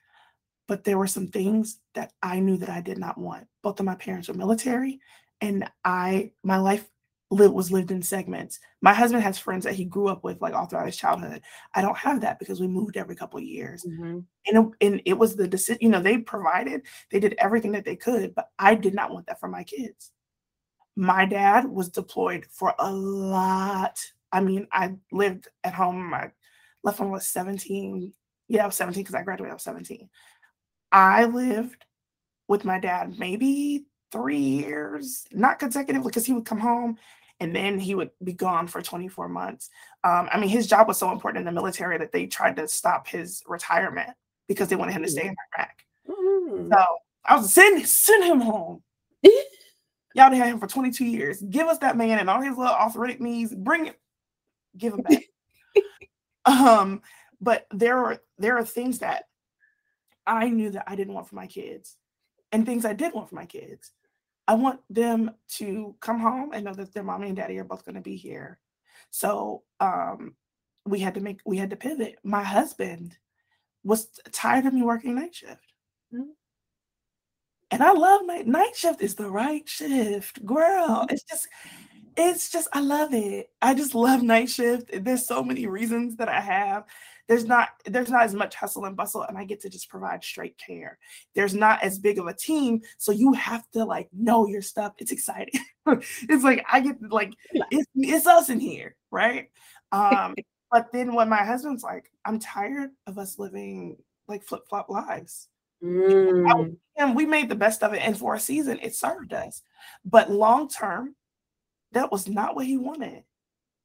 [0.67, 3.47] But there were some things that I knew that I did not want.
[3.63, 5.01] Both of my parents were military,
[5.41, 6.89] and I, my life
[7.35, 8.59] lived, was lived in segments.
[8.81, 11.43] My husband has friends that he grew up with, like all throughout his childhood.
[11.75, 14.21] I don't have that because we moved every couple of years, mm-hmm.
[14.47, 15.79] and it, and it was the decision.
[15.81, 19.27] You know, they provided, they did everything that they could, but I did not want
[19.27, 20.13] that for my kids.
[20.97, 23.99] My dad was deployed for a lot
[24.35, 26.13] I mean, I lived at home.
[26.13, 26.33] I
[26.83, 28.13] left when I was 17.
[28.49, 30.11] Yeah, I was 17 because I graduated I was 17.
[30.91, 31.87] I lived
[32.49, 36.99] with my dad maybe three years, not consecutively, because he would come home
[37.41, 39.71] and then he would be gone for 24 months.
[40.05, 42.69] Um, I mean, his job was so important in the military that they tried to
[42.69, 44.11] stop his retirement
[44.49, 45.85] because they wanted him to stay in Iraq.
[46.09, 46.73] Mm-hmm.
[46.73, 46.85] So
[47.25, 48.83] I was send send him home.
[50.15, 51.43] Y'all had him for 22 years.
[51.43, 53.53] Give us that man and all his little arthritic knees.
[53.53, 53.99] Bring it
[54.77, 55.23] give him back.
[56.45, 57.03] um,
[57.41, 59.25] but there are there are things that
[60.27, 61.97] I knew that I didn't want for my kids,
[62.53, 63.91] and things I did want for my kids.
[64.47, 67.85] I want them to come home and know that their mommy and daddy are both
[67.85, 68.59] going to be here.
[69.11, 70.35] So um,
[70.85, 72.17] we had to make we had to pivot.
[72.23, 73.17] My husband
[73.83, 75.73] was tired of me working night shift.
[76.13, 76.31] Mm-hmm.
[77.71, 80.89] And I love night night shift is the right shift, girl.
[80.89, 81.15] Mm-hmm.
[81.15, 81.49] It's just
[82.17, 83.51] it's just I love it.
[83.63, 84.91] I just love night shift.
[84.93, 86.85] There's so many reasons that I have.
[87.27, 90.23] There's not there's not as much hustle and bustle, and I get to just provide
[90.23, 90.99] straight care.
[91.35, 94.93] There's not as big of a team, so you have to like know your stuff.
[94.99, 95.61] It's exciting.
[95.87, 97.33] it's like I get like
[97.71, 99.49] it's, it's us in here, right?
[99.93, 100.35] Um,
[100.73, 105.47] but then when my husband's like, I'm tired of us living like flip flop lives.
[105.83, 106.77] Mm.
[106.97, 109.63] And we made the best of it, and for a season, it served us.
[110.05, 111.17] But long term,
[111.91, 113.25] that was not what he wanted.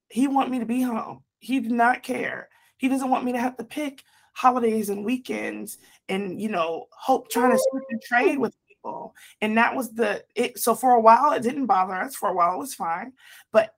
[0.10, 1.24] He wanted me to be home.
[1.40, 2.50] He did not care.
[2.80, 7.30] He doesn't want me to have to pick holidays and weekends and you know hope
[7.30, 9.14] trying to oh, trade with people.
[9.42, 10.58] And that was the it.
[10.58, 12.16] So for a while it didn't bother us.
[12.16, 13.14] For a while it was fine.
[13.52, 13.76] But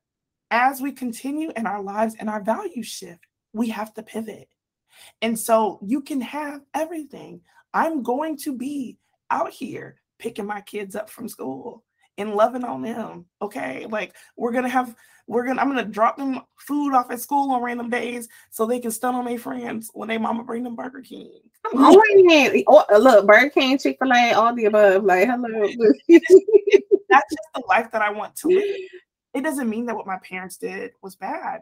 [0.51, 4.47] as we continue in our lives and our values shift, we have to pivot.
[5.21, 7.41] And so you can have everything.
[7.73, 8.97] I'm going to be
[9.31, 11.83] out here picking my kids up from school
[12.17, 13.25] and loving on them.
[13.41, 13.85] Okay.
[13.89, 14.95] Like we're gonna have
[15.27, 18.79] we're gonna I'm gonna drop them food off at school on random days so they
[18.79, 21.39] can stun on their friends when they mama bring them Burger King.
[21.73, 25.03] Oh, oh look, Burger King, Chick-fil-A, all the above.
[25.03, 25.67] Like, hello.
[26.09, 28.75] That's just the life that I want to live.
[29.33, 31.61] It doesn't mean that what my parents did was bad.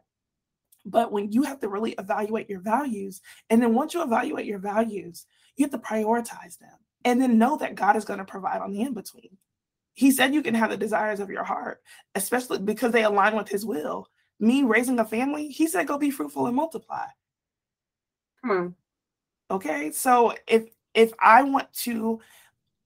[0.85, 4.57] But when you have to really evaluate your values, and then once you evaluate your
[4.57, 8.62] values, you have to prioritize them and then know that God is going to provide
[8.62, 9.38] on the in between.
[9.93, 11.82] He said you can have the desires of your heart,
[12.15, 14.08] especially because they align with his will.
[14.39, 17.06] Me raising a family, he said, go be fruitful and multiply.
[18.41, 18.75] Come on.
[19.52, 19.91] Okay.
[19.91, 22.19] So if if I want to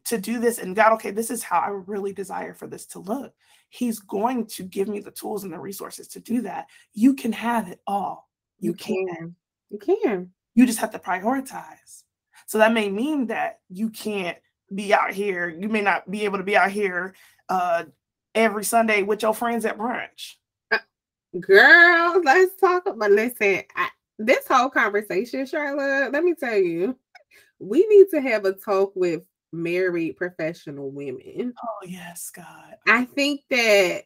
[0.05, 2.99] to do this and God, okay, this is how I really desire for this to
[2.99, 3.33] look.
[3.69, 6.67] He's going to give me the tools and the resources to do that.
[6.93, 8.29] You can have it all.
[8.59, 9.07] You, you can.
[9.07, 9.35] can.
[9.69, 10.31] You can.
[10.55, 12.03] You just have to prioritize.
[12.45, 14.37] So that may mean that you can't
[14.73, 15.49] be out here.
[15.49, 17.13] You may not be able to be out here
[17.49, 17.85] uh,
[18.35, 20.35] every Sunday with your friends at brunch.
[21.39, 23.11] Girl, let's talk about.
[23.11, 26.13] Listen, I, this whole conversation, Sharla.
[26.13, 26.97] Let me tell you,
[27.59, 31.53] we need to have a talk with married professional women.
[31.57, 32.75] Oh yes, God.
[32.87, 34.03] I think that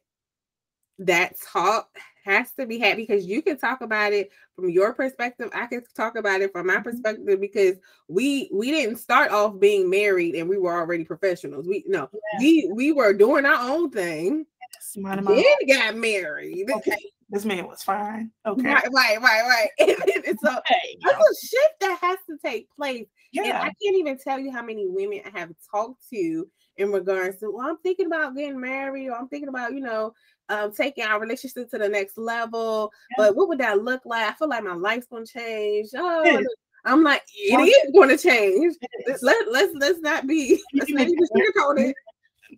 [1.00, 1.90] that talk
[2.26, 5.50] has to be had because you can talk about it from your perspective.
[5.54, 6.84] I can talk about it from my mm-hmm.
[6.84, 11.68] perspective because we we didn't start off being married and we were already professionals.
[11.68, 12.42] We no, yes.
[12.42, 14.46] we we were doing our own thing.
[14.74, 15.24] Yes, then
[15.68, 16.70] got married.
[16.70, 16.98] Okay.
[17.30, 18.32] This man was fine.
[18.46, 18.64] Okay.
[18.64, 19.70] Right, right, right, right.
[20.28, 23.06] and so okay, there's a shift that has to take place.
[23.32, 23.44] Yeah.
[23.44, 27.40] And I can't even tell you how many women I have talked to in regards
[27.40, 30.14] to, well, I'm thinking about getting married, or I'm thinking about, you know,
[30.50, 32.92] um, taking our relationship to the next level.
[33.12, 33.16] Yeah.
[33.18, 34.30] But what would that look like?
[34.30, 35.90] I feel like my life's gonna change.
[35.96, 36.44] Oh,
[36.88, 38.76] I'm like, it is going to change.
[39.22, 41.96] Let let's let's not be let's not even sugarcoat it.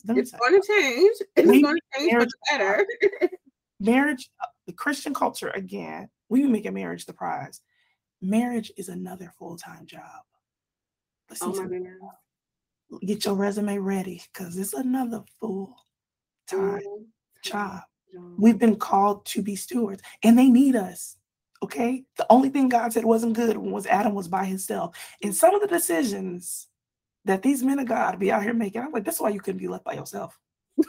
[0.10, 1.18] It's going to change.
[1.36, 2.86] It's going to change for the better.
[3.80, 6.10] marriage, uh, the Christian culture again.
[6.30, 7.62] We make a marriage the prize.
[8.22, 10.04] Marriage is another full time job.
[11.30, 13.02] Listen oh my God.
[13.06, 15.76] Get your resume ready because it's another full
[16.48, 17.04] time mm-hmm.
[17.42, 17.82] Job.
[18.38, 21.18] We've been called to be stewards and they need us.
[21.62, 22.06] Okay.
[22.18, 24.98] The only thing God said wasn't good was Adam was by himself.
[25.22, 26.68] And some of the decisions
[27.26, 29.60] that these men of God be out here making, I'm like, that's why you couldn't
[29.60, 30.38] be left by yourself.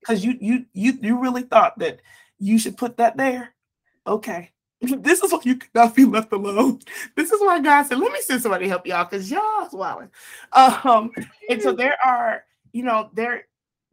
[0.00, 1.98] Because you you you you really thought that
[2.38, 3.54] you should put that there.
[4.06, 4.52] Okay.
[4.80, 6.78] This is why you cannot be left alone.
[7.16, 9.72] This is why God said, let me send somebody to help y'all because y'all is
[9.72, 10.10] wilding.
[10.52, 11.10] Um,
[11.48, 13.46] and so there are, you know, there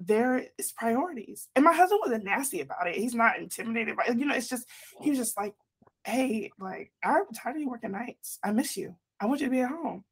[0.08, 1.48] there is priorities.
[1.56, 2.96] And my husband wasn't nasty about it.
[2.96, 4.08] He's not intimidated by.
[4.08, 4.68] You know, it's just
[5.02, 5.54] he was just like,
[6.04, 8.40] hey, like I'm tired of you working nights.
[8.44, 8.96] I miss you.
[9.20, 10.04] I want you to be at home.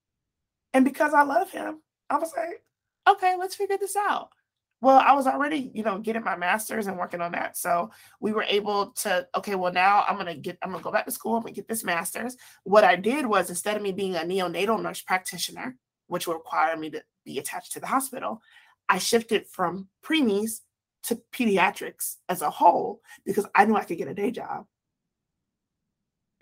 [0.73, 2.63] And because I love him, I was like,
[3.09, 4.29] okay, let's figure this out.
[4.81, 7.55] Well, I was already, you know, getting my master's and working on that.
[7.55, 11.05] So we were able to, okay, well, now I'm gonna get, I'm gonna go back
[11.05, 12.35] to school, I'm gonna get this master's.
[12.63, 15.75] What I did was instead of me being a neonatal nurse practitioner,
[16.07, 18.41] which would require me to be attached to the hospital,
[18.91, 20.59] I shifted from preemies
[21.03, 24.65] to pediatrics as a whole because I knew I could get a day job.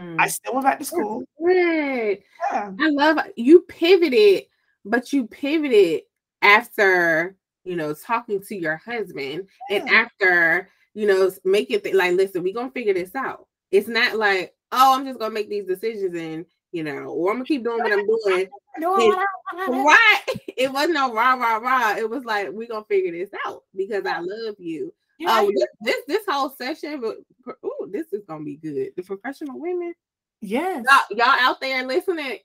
[0.01, 0.15] Mm.
[0.19, 1.23] I still went back to school.
[1.39, 2.15] Yeah.
[2.51, 4.45] I love you pivoted,
[4.83, 6.01] but you pivoted
[6.41, 7.35] after
[7.65, 9.77] you know talking to your husband yeah.
[9.77, 13.45] and after you know making th- like listen, we're gonna figure this out.
[13.69, 17.37] It's not like oh I'm just gonna make these decisions and you know, or I'm
[17.37, 18.47] gonna keep doing what I'm doing.
[18.81, 20.21] Right.
[20.57, 21.95] It wasn't no rah rah rah.
[21.95, 24.93] It was like we're gonna figure this out because I love you.
[25.17, 27.15] Yeah, um, this, this, this whole session, but
[27.63, 28.89] oh, this is gonna be good.
[28.97, 29.93] The professional women,
[30.41, 32.39] yes, y'all, y'all out there listening,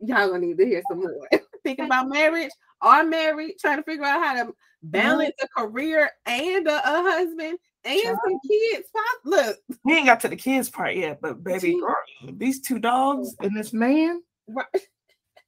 [0.00, 1.28] y'all gonna need to hear some more.
[1.62, 5.62] Thinking about marriage, are married, trying to figure out how to balance mm-hmm.
[5.62, 8.18] a career and a, a husband and Child.
[8.24, 8.88] some kids.
[8.92, 11.96] Pop, look, we ain't got to the kids part yet, but baby, girl,
[12.32, 14.22] these two dogs and this man.
[14.48, 14.66] Right.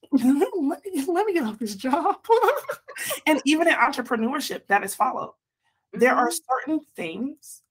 [0.13, 2.17] let, me, let me get off this job.
[3.27, 5.31] and even in entrepreneurship, that is followed.
[5.95, 6.01] Mm-hmm.
[6.01, 6.65] There are mm-hmm.
[6.67, 7.63] certain things,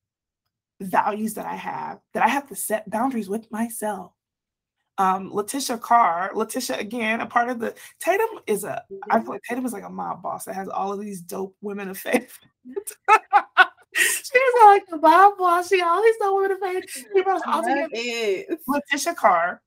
[0.79, 4.13] values that I have that I have to set boundaries with myself.
[4.99, 8.83] Um, Letitia Carr, Letitia again, a part of the Tatum is a.
[8.91, 9.11] Mm-hmm.
[9.11, 11.55] I feel like Tatum is like a mob boss that has all of these dope
[11.61, 12.37] women of faith.
[13.95, 15.69] She's like the mob boss.
[15.69, 17.05] She always know women of faith.
[18.67, 19.61] Letitia Carr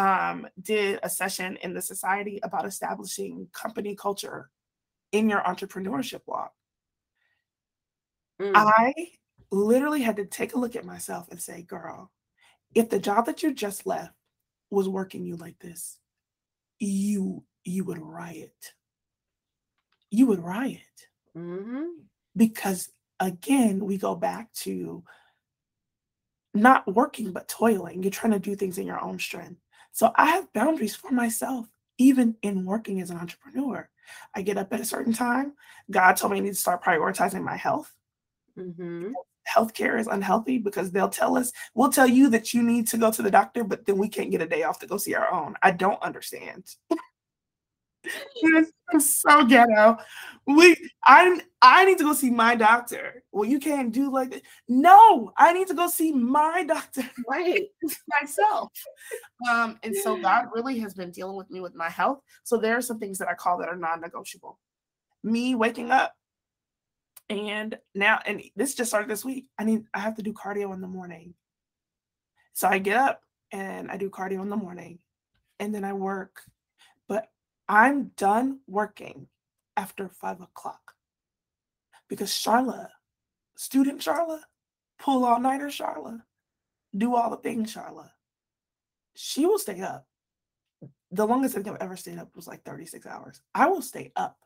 [0.00, 4.48] um, did a session in the society about establishing company culture
[5.12, 6.52] in your entrepreneurship walk.
[8.40, 8.52] Mm.
[8.54, 8.94] I
[9.50, 12.10] literally had to take a look at myself and say, girl,
[12.74, 14.14] if the job that you just left
[14.70, 15.98] was working you like this,
[16.78, 18.72] you you would riot.
[20.10, 20.80] You would riot.
[21.36, 21.84] Mm-hmm.
[22.34, 25.04] Because again, we go back to
[26.54, 28.02] not working but toiling.
[28.02, 29.60] You're trying to do things in your own strength.
[29.92, 31.66] So I have boundaries for myself,
[31.98, 33.88] even in working as an entrepreneur.
[34.34, 35.54] I get up at a certain time.
[35.90, 37.92] God told me I need to start prioritizing my health.
[38.58, 39.12] Mm-hmm.
[39.54, 43.10] Healthcare is unhealthy because they'll tell us, we'll tell you that you need to go
[43.10, 45.30] to the doctor, but then we can't get a day off to go see our
[45.32, 45.54] own.
[45.62, 46.64] I don't understand.
[48.02, 49.96] it's so ghetto.
[50.46, 53.22] We I I need to go see my doctor.
[53.32, 54.42] Well, you can't do like that.
[54.68, 57.08] No, I need to go see my doctor.
[57.28, 57.66] Right.
[58.20, 58.72] myself.
[59.50, 62.20] Um, and so God really has been dealing with me with my health.
[62.44, 64.58] So there are some things that I call that are non-negotiable.
[65.22, 66.14] Me waking up
[67.28, 69.46] and now and this just started this week.
[69.58, 71.34] I need I have to do cardio in the morning.
[72.52, 74.98] So I get up and I do cardio in the morning
[75.58, 76.42] and then I work.
[77.08, 77.28] But
[77.70, 79.28] I'm done working
[79.76, 80.94] after five o'clock
[82.08, 82.88] because Sharla,
[83.54, 84.40] student Sharla,
[84.98, 86.22] pull all nighter Sharla,
[86.96, 88.10] do all the things Sharla.
[89.14, 90.04] She will stay up.
[91.12, 93.40] The longest I think I've ever stayed up was like 36 hours.
[93.54, 94.36] I will stay up.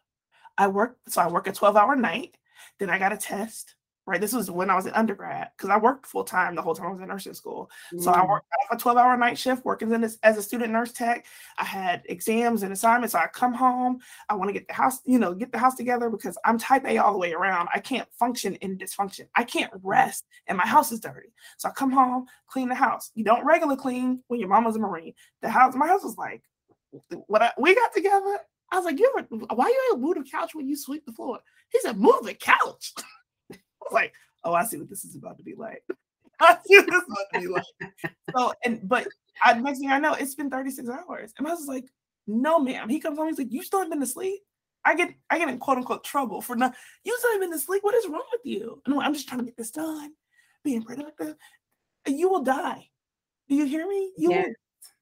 [0.59, 2.37] I work, so I work a 12 hour night.
[2.79, 3.75] Then I got a test
[4.07, 4.21] right?
[4.21, 6.89] This was when I was in undergrad because I worked full time the whole time
[6.89, 7.71] I was in nursing school.
[7.93, 8.03] Mm.
[8.03, 8.29] So I mm.
[8.29, 11.27] worked a 12 hour night shift working in this as a student nurse tech.
[11.59, 13.13] I had exams and assignments.
[13.13, 14.01] So I come home.
[14.29, 16.85] I want to get the house, you know, get the house together because I'm type
[16.87, 17.69] A all the way around.
[17.73, 19.27] I can't function in dysfunction.
[19.35, 21.33] I can't rest and my house is dirty.
[21.57, 23.11] So I come home, clean the house.
[23.15, 25.15] You don't regular clean when your mama's a Marine.
[25.41, 26.43] The house, my house was like,
[27.27, 28.39] what I, we got together.
[28.71, 31.13] I was like, you ever, why you ain't move the couch when you sweep the
[31.13, 31.39] floor?
[31.71, 32.93] He said, move the couch.
[33.85, 34.15] was like,
[34.45, 35.83] oh, I see what this is about to be like.
[36.41, 38.15] I see what this is about to be like.
[38.37, 39.07] So, and but
[39.45, 41.33] I, next thing I know, it's been 36 hours.
[41.39, 41.87] And I was like,
[42.27, 42.89] no, ma'am.
[42.89, 44.41] He comes home, he's like, you still haven't been asleep?
[44.85, 46.75] I get I get in quote unquote trouble for not
[47.05, 47.83] you still haven't been asleep.
[47.83, 48.83] What is wrong with you?
[48.85, 50.13] And I'm just trying to get this done,
[50.63, 51.37] being productive.
[52.07, 52.89] You will die.
[53.49, 54.13] Do you hear me?
[54.17, 54.45] You will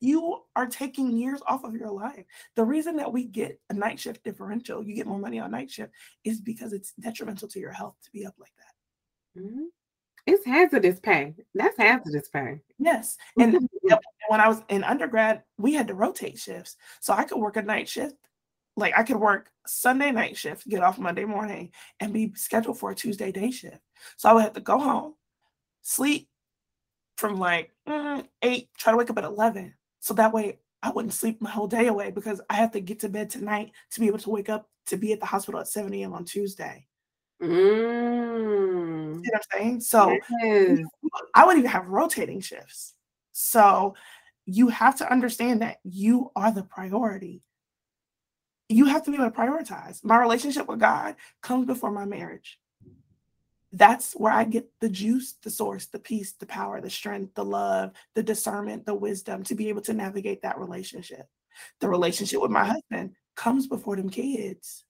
[0.01, 2.25] You are taking years off of your life.
[2.55, 5.71] The reason that we get a night shift differential, you get more money on night
[5.71, 5.93] shift,
[6.25, 8.72] is because it's detrimental to your health to be up like that.
[9.39, 9.65] Mm-hmm.
[10.27, 11.35] It's hazardous pay.
[11.55, 12.61] That's hazardous pay.
[12.79, 13.17] Yes.
[13.39, 13.69] And
[14.29, 16.77] when I was in undergrad, we had to rotate shifts.
[17.01, 18.15] So I could work a night shift.
[18.77, 22.91] Like I could work Sunday night shift, get off Monday morning, and be scheduled for
[22.91, 23.81] a Tuesday day shift.
[24.17, 25.15] So I would have to go home,
[25.83, 26.29] sleep
[27.17, 29.75] from like mm, eight, try to wake up at 11.
[30.01, 33.01] So that way I wouldn't sleep my whole day away because I have to get
[33.01, 35.69] to bed tonight to be able to wake up to be at the hospital at
[35.69, 36.13] 7 a.m.
[36.13, 36.87] on Tuesday.
[37.43, 39.15] Mm.
[39.17, 39.81] You know what I'm saying?
[39.81, 40.79] So yes.
[41.35, 42.95] I would even have rotating shifts.
[43.33, 43.95] So
[44.47, 47.43] you have to understand that you are the priority.
[48.69, 50.05] You have to be able to prioritize.
[50.05, 52.59] My relationship with God comes before my marriage.
[53.73, 57.45] That's where I get the juice, the source, the peace, the power, the strength, the
[57.45, 61.27] love, the discernment, the wisdom to be able to navigate that relationship.
[61.81, 64.85] The relationship with my husband comes before them kids.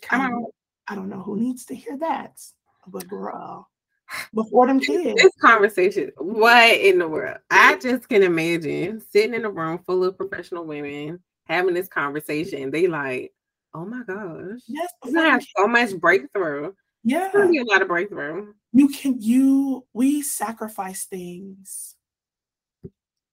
[0.00, 0.46] Come on.
[0.88, 2.40] I don't know who needs to hear that,
[2.86, 3.68] but girl,
[4.34, 5.20] before them kids.
[5.20, 7.38] This conversation, what in the world?
[7.50, 12.70] I just can imagine sitting in a room full of professional women having this conversation.
[12.70, 13.32] They like,
[13.74, 16.72] oh my gosh, yes, you have so much breakthrough.
[17.04, 18.52] Yeah, be a lot of breakthrough.
[18.72, 21.96] You can you we sacrifice things,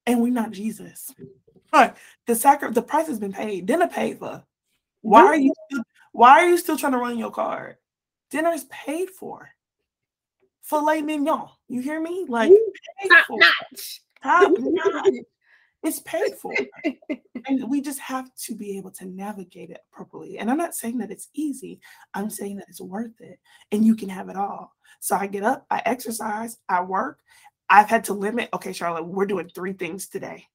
[0.05, 1.13] and we're not Jesus.
[1.71, 1.95] Right.
[2.25, 3.67] The sacri- the price has been paid.
[3.67, 4.43] Dinner paid for.
[5.01, 7.77] Why are you still, why are you still trying to run your card?
[8.29, 9.49] Dinner is paid for.
[10.61, 11.47] Filet mignon.
[11.67, 12.25] You hear me?
[12.27, 12.51] Like
[13.09, 14.01] top notch.
[14.21, 15.13] Top notch.
[15.81, 16.53] It's paid for.
[17.47, 20.37] and we just have to be able to navigate it properly.
[20.37, 21.79] And I'm not saying that it's easy.
[22.13, 23.39] I'm saying that it's worth it.
[23.71, 24.73] And you can have it all.
[24.99, 27.19] So I get up, I exercise, I work.
[27.69, 30.45] I've had to limit, okay, Charlotte, we're doing three things today.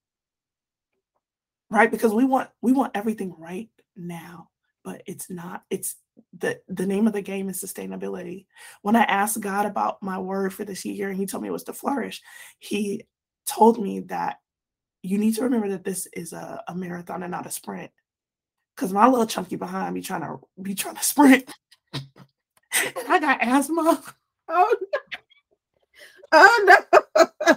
[1.70, 1.90] Right?
[1.90, 4.50] Because we want we want everything right now
[4.84, 5.96] but it's not it's
[6.38, 8.46] the the name of the game is sustainability.
[8.82, 11.52] When i asked god about my word for this year and he told me it
[11.52, 12.22] was to flourish
[12.58, 13.04] he
[13.46, 14.38] told me that
[15.04, 17.90] you need to remember that this is a, a marathon and not a sprint.
[18.74, 21.52] Because my little chunky behind me trying to be trying to sprint.
[22.76, 24.02] And i got asthma.
[24.48, 24.98] Oh no.
[26.32, 26.76] Oh no.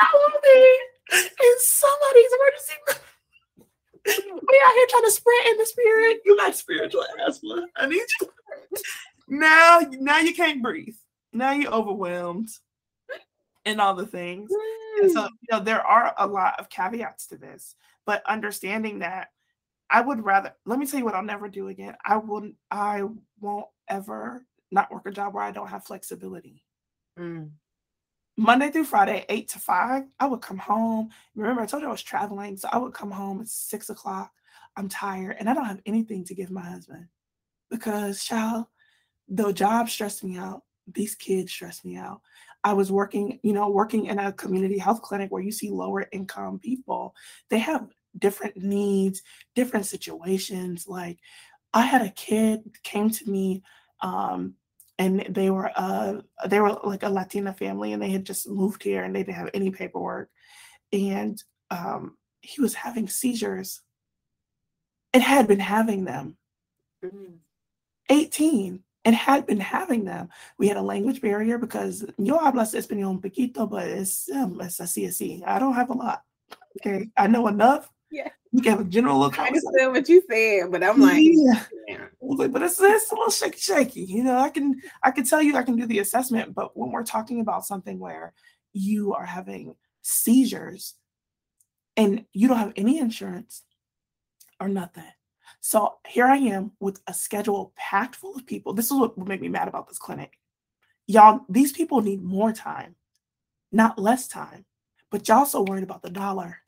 [0.00, 0.78] I be
[1.14, 2.74] in somebody's emergency
[4.16, 6.20] we out here trying to sprint in the spirit.
[6.24, 7.66] You got spiritual asthma.
[7.76, 8.28] I need you.
[9.28, 10.96] Now, now you can't breathe.
[11.32, 12.48] Now you're overwhelmed
[13.64, 14.50] and all the things.
[15.00, 17.74] And so, you know, there are a lot of caveats to this,
[18.06, 19.28] but understanding that
[19.90, 21.96] I would rather let me tell you what I'll never do again.
[22.04, 23.04] I wouldn't I
[23.40, 26.62] won't ever not work a job where I don't have flexibility.
[27.18, 27.50] Mm.
[28.38, 31.10] Monday through Friday, eight to five, I would come home.
[31.34, 32.56] Remember, I told you I was traveling.
[32.56, 34.30] So I would come home at six o'clock.
[34.76, 37.08] I'm tired and I don't have anything to give my husband
[37.68, 38.66] because, child,
[39.28, 40.62] the job stressed me out.
[40.86, 42.20] These kids stressed me out.
[42.62, 46.06] I was working, you know, working in a community health clinic where you see lower
[46.12, 47.16] income people.
[47.50, 49.20] They have different needs,
[49.56, 50.86] different situations.
[50.86, 51.18] Like
[51.74, 53.64] I had a kid came to me
[54.00, 54.54] um,
[54.98, 56.14] and they were uh
[56.46, 59.36] they were like a Latina family and they had just moved here and they didn't
[59.36, 60.28] have any paperwork
[60.92, 63.80] and um he was having seizures
[65.12, 66.36] and had been having them.
[67.04, 67.34] Mm-hmm.
[68.10, 70.28] 18 and had been having them.
[70.58, 74.80] We had a language barrier because yo hablas español un poquito but it's um, it's
[74.80, 75.42] así así.
[75.46, 76.22] I don't have a lot
[76.80, 77.08] okay?
[77.16, 79.38] I know enough yeah You can have a general look.
[79.38, 81.64] I understand what you said, but I'm like, yeah.
[81.86, 82.06] yeah.
[82.20, 84.00] but it's, it's a little shaky, shaky.
[84.02, 86.90] You know, I can I can tell you I can do the assessment, but when
[86.90, 88.32] we're talking about something where
[88.72, 90.94] you are having seizures
[91.96, 93.62] and you don't have any insurance
[94.60, 95.04] or nothing.
[95.60, 98.72] So here I am with a schedule packed full of people.
[98.72, 100.38] This is what would make me mad about this clinic.
[101.06, 102.94] Y'all, these people need more time,
[103.72, 104.64] not less time.
[105.10, 106.58] But y'all so worried about the dollar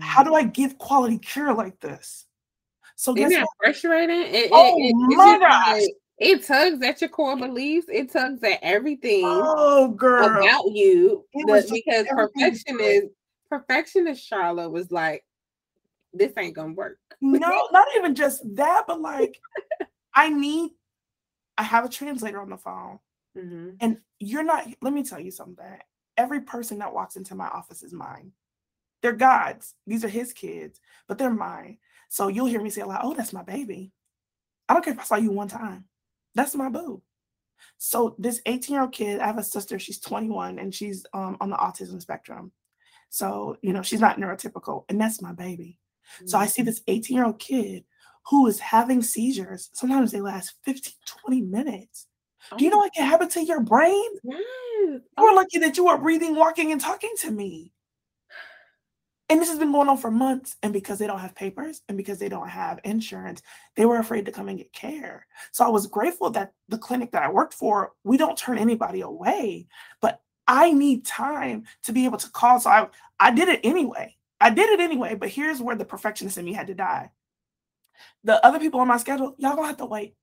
[0.00, 0.36] how do mm.
[0.36, 2.26] I give quality care like this?
[2.96, 4.22] So isn't that frustrating?
[4.34, 5.72] It, oh it, it, my gosh.
[5.72, 7.88] Like, it tugs at your core beliefs.
[7.90, 9.22] It tugs at everything.
[9.24, 13.08] Oh, girl, about you the, because perfectionist,
[13.50, 15.24] perfectionist Charlotte was like,
[16.12, 19.40] "This ain't gonna work." No, not even just that, but like,
[20.14, 20.70] I need.
[21.58, 23.00] I have a translator on the phone,
[23.36, 23.70] mm-hmm.
[23.80, 24.68] and you're not.
[24.80, 25.66] Let me tell you something.
[26.16, 28.30] Every person that walks into my office is mine.
[29.02, 29.74] They're God's.
[29.86, 31.78] These are his kids, but they're mine.
[32.08, 33.92] So you'll hear me say a lot, oh, that's my baby.
[34.68, 35.84] I don't care if I saw you one time.
[36.34, 37.02] That's my boo.
[37.78, 41.56] So this 18-year-old kid, I have a sister, she's 21 and she's um, on the
[41.56, 42.52] autism spectrum.
[43.10, 45.78] So, you know, she's not neurotypical, and that's my baby.
[46.16, 46.28] Mm-hmm.
[46.28, 46.66] So I see mm-hmm.
[46.66, 47.84] this 18 year old kid
[48.26, 49.68] who is having seizures.
[49.72, 52.06] Sometimes they last 15, 20 minutes.
[52.50, 52.56] Oh.
[52.56, 54.08] Do you know what can happen to your brain?
[54.24, 54.42] Yes.
[55.18, 57.72] You are lucky that you are breathing, walking, and talking to me.
[59.32, 60.56] And this has been going on for months.
[60.62, 63.40] And because they don't have papers and because they don't have insurance,
[63.76, 65.26] they were afraid to come and get care.
[65.52, 69.00] So I was grateful that the clinic that I worked for, we don't turn anybody
[69.00, 69.68] away.
[70.02, 72.60] But I need time to be able to call.
[72.60, 74.18] So I, I did it anyway.
[74.38, 75.14] I did it anyway.
[75.14, 77.10] But here's where the perfectionist in me had to die.
[78.24, 80.14] The other people on my schedule, y'all gonna have to wait.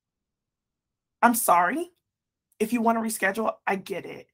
[1.24, 1.90] I'm sorry.
[2.60, 4.28] If you want to reschedule, I get it.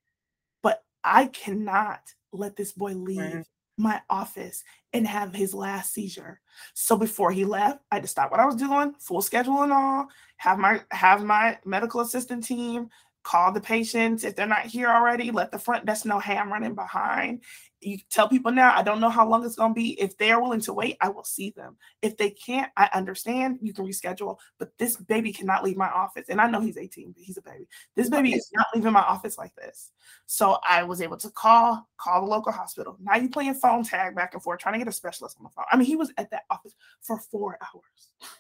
[0.62, 2.02] But I cannot
[2.34, 3.46] let this boy leave right
[3.78, 4.64] my office
[4.94, 6.40] and have his last seizure.
[6.74, 9.74] So before he left, I had to stop what I was doing, full schedule and
[9.74, 10.08] all,
[10.38, 12.90] have my have my medical assistant team
[13.24, 14.24] call the patients.
[14.24, 17.44] If they're not here already, let the front desk know, hey, I'm running behind.
[17.86, 20.00] You tell people now, I don't know how long it's going to be.
[20.02, 21.78] If they're willing to wait, I will see them.
[22.02, 23.60] If they can't, I understand.
[23.62, 26.30] You can reschedule, but this baby cannot leave my office.
[26.30, 27.68] And I know he's 18, but he's a baby.
[27.96, 29.92] This baby is not leaving my office like this.
[30.26, 32.98] So I was able to call, call the local hospital.
[33.00, 35.52] Now you playing phone tag back and forth, trying to get a specialist on the
[35.52, 35.66] phone.
[35.72, 38.32] I mean, he was at that office for four hours.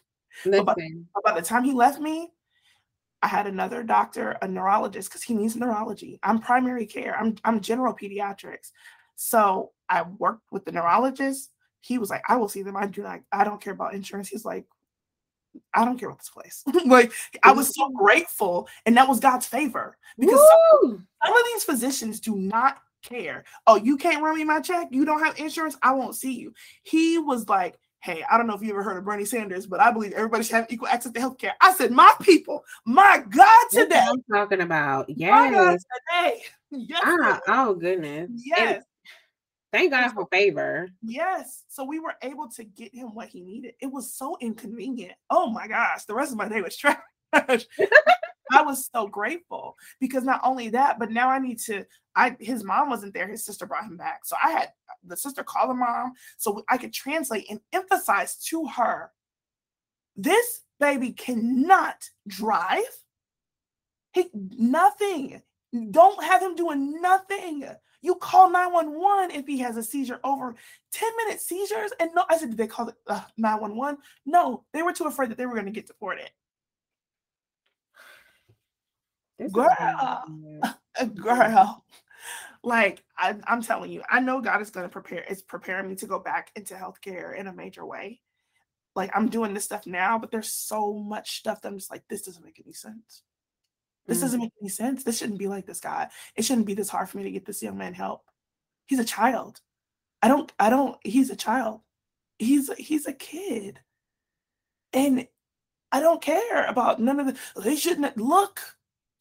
[0.65, 0.75] By,
[1.23, 2.29] by the time he left me,
[3.21, 6.19] I had another doctor, a neurologist, because he needs neurology.
[6.21, 7.17] I'm primary care.
[7.17, 8.71] I'm I'm general pediatrics.
[9.15, 11.51] So I worked with the neurologist.
[11.81, 12.75] He was like, I will see them.
[12.75, 14.27] I do not, I don't care about insurance.
[14.27, 14.65] He's like,
[15.73, 16.63] I don't care about this place.
[16.85, 17.11] like
[17.43, 20.39] I was so grateful, and that was God's favor because
[20.81, 23.45] some, some, of these physicians do not care.
[23.67, 24.87] Oh, you can't run me my check.
[24.91, 25.77] You don't have insurance.
[25.81, 26.53] I won't see you.
[26.83, 29.79] He was like, hey, I don't know if you ever heard of Bernie Sanders, but
[29.79, 31.55] I believe everybody should have equal access to health care.
[31.59, 34.05] I said, my people, my God, today.
[34.07, 35.09] I'm talking about.
[35.09, 35.83] Yes.
[36.11, 36.41] today.
[36.71, 37.03] Yes.
[37.05, 38.29] Ah, oh, goodness.
[38.43, 38.75] Yes.
[38.75, 38.83] And
[39.75, 40.89] thank God for favor.
[41.01, 41.63] Yes.
[41.67, 43.73] So we were able to get him what he needed.
[43.81, 45.13] It was so inconvenient.
[45.29, 46.05] Oh my gosh.
[46.05, 46.97] The rest of my day was trash.
[48.51, 51.85] I was so grateful because not only that, but now I need to.
[52.15, 53.27] I his mom wasn't there.
[53.27, 54.69] His sister brought him back, so I had
[55.03, 59.11] the sister call the mom so I could translate and emphasize to her,
[60.15, 61.97] this baby cannot
[62.27, 62.83] drive.
[64.13, 65.41] He nothing.
[65.91, 67.65] Don't have him doing nothing.
[68.05, 70.53] You call 911 if he has a seizure over
[70.91, 71.91] 10 minute seizures.
[71.99, 73.99] And no, I said, did they call it uh, 911?
[74.27, 76.29] No, they were too afraid that they were going to get deported.
[79.39, 80.23] This girl,
[81.15, 81.83] girl.
[82.63, 85.25] Like I, am telling you, I know God is going to prepare.
[85.27, 88.21] It's preparing me to go back into healthcare in a major way.
[88.95, 92.03] Like I'm doing this stuff now, but there's so much stuff that I'm just like,
[92.07, 93.23] this doesn't make any sense.
[94.07, 95.03] This mm doesn't make any sense.
[95.03, 96.09] This shouldn't be like this guy.
[96.35, 98.23] It shouldn't be this hard for me to get this young man help.
[98.85, 99.61] He's a child.
[100.21, 100.51] I don't.
[100.59, 100.97] I don't.
[101.03, 101.81] He's a child.
[102.37, 103.79] He's he's a kid,
[104.93, 105.27] and
[105.91, 107.61] I don't care about none of the.
[107.61, 108.61] They shouldn't look.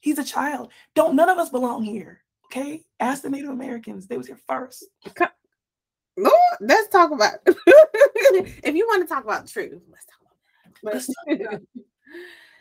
[0.00, 0.70] He's a child.
[0.94, 2.20] Don't none of us belong here.
[2.46, 2.84] Okay?
[3.00, 4.06] Ask the Native Americans.
[4.06, 4.84] They was here first.
[6.16, 10.94] Lord, let's talk about if you want to talk about truth, let's talk about that.
[10.94, 11.62] Let's talk about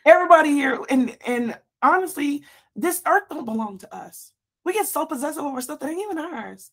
[0.06, 2.42] Everybody here, and and honestly,
[2.74, 4.32] this earth don't belong to us.
[4.64, 6.70] We get so possessive over stuff that ain't even ours.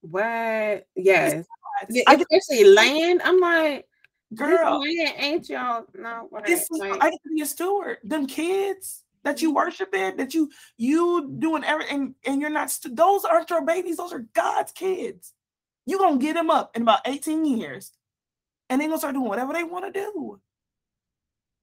[0.00, 0.86] What?
[0.94, 1.46] Yes.
[1.88, 3.20] Especially land.
[3.24, 3.86] I'm like,
[4.34, 5.86] girl, land ain't y'all.
[5.94, 6.48] No, what?
[6.48, 7.98] Like, I get to be a steward.
[8.04, 12.76] Them kids that you worship it, that you you doing everything, and you're not.
[12.84, 13.96] Those aren't your babies.
[13.96, 15.32] Those are God's kids.
[15.86, 17.90] You gonna get them up in about 18 years,
[18.68, 20.40] and they gonna start doing whatever they want to do.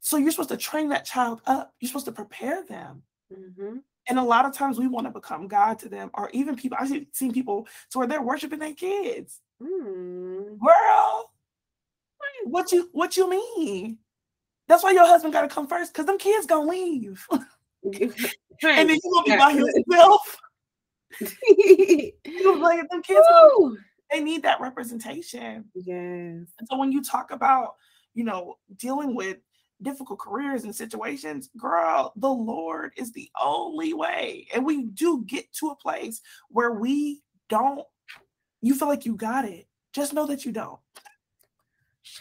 [0.02, 1.74] So you're supposed to train that child up.
[1.80, 3.04] You're supposed to prepare them.
[3.32, 3.78] Mm-hmm.
[4.10, 6.78] And a lot of times we want to become God to them, or even people.
[6.82, 9.40] I've seen people to where they're worshiping their kids.
[9.62, 10.58] Mm.
[10.60, 11.32] Girl,
[12.46, 14.00] what you what you mean?
[14.68, 17.26] That's why your husband got to come first, because them kids gonna leave.
[17.32, 17.44] and
[18.64, 20.38] then you gonna be by yourself.
[21.48, 23.76] you like them kids, gonna,
[24.12, 25.66] they need that representation.
[25.76, 26.48] Yes.
[26.58, 27.76] And so when you talk about,
[28.16, 29.38] you know, dealing with
[29.82, 34.48] difficult careers and situations, girl, the Lord is the only way.
[34.54, 37.86] And we do get to a place where we don't,
[38.62, 39.68] you feel like you got it.
[39.94, 40.80] Just know that you don't.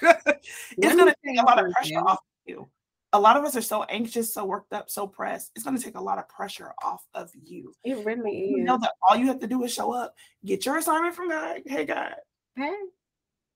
[0.02, 2.68] it's going to take a lot of pressure off of you.
[3.12, 5.50] A lot of us are so anxious, so worked up, so pressed.
[5.56, 7.74] It's going to take a lot of pressure off of you.
[7.84, 8.50] It really is.
[8.50, 11.28] You know that all you have to do is show up, get your assignment from
[11.28, 11.62] God.
[11.66, 12.14] Hey, God.
[12.54, 12.72] Hey,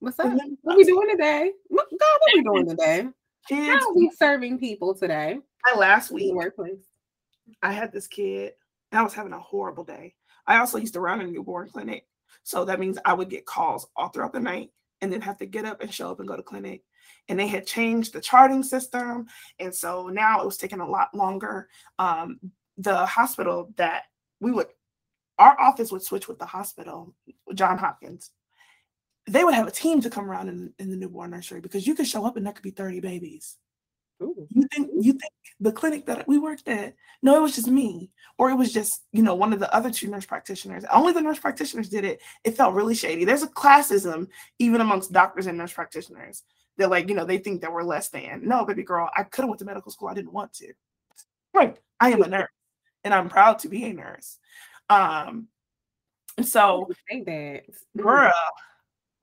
[0.01, 0.33] what's up?
[0.63, 1.53] What we doing today?
[1.71, 3.09] God, what we doing today?
[3.49, 5.39] Kids, How are we serving people today?
[5.65, 6.79] My last week, workplace.
[7.63, 8.55] I had this kid,
[8.91, 10.15] and I was having a horrible day.
[10.47, 12.07] I also used to run a newborn clinic.
[12.43, 14.71] So that means I would get calls all throughout the night
[15.01, 16.83] and then have to get up and show up and go to clinic.
[17.29, 19.27] And they had changed the charting system.
[19.59, 21.69] And so now it was taking a lot longer.
[21.99, 22.39] Um,
[22.79, 24.05] the hospital that
[24.41, 24.67] we would,
[25.39, 27.15] our office would switch with the hospital,
[27.55, 28.31] John Hopkins.
[29.27, 31.95] They would have a team to come around in, in the newborn nursery because you
[31.95, 33.57] could show up and there could be 30 babies.
[34.23, 34.47] Ooh.
[34.51, 36.95] You think you think the clinic that we worked at?
[37.23, 39.91] No, it was just me, or it was just you know one of the other
[39.91, 40.85] two nurse practitioners.
[40.93, 42.21] Only the nurse practitioners did it.
[42.45, 43.25] It felt really shady.
[43.25, 46.45] There's a classism even amongst doctors and nurse practitioners.
[46.77, 48.43] They're like you know they think that we're less than.
[48.45, 50.09] No, baby girl, I could have went to medical school.
[50.09, 50.73] I didn't want to.
[51.53, 52.51] Right, I am a nurse,
[53.03, 54.39] and I'm proud to be a nurse.
[54.89, 55.49] Um,
[56.37, 57.63] and so that,
[57.97, 58.33] girl,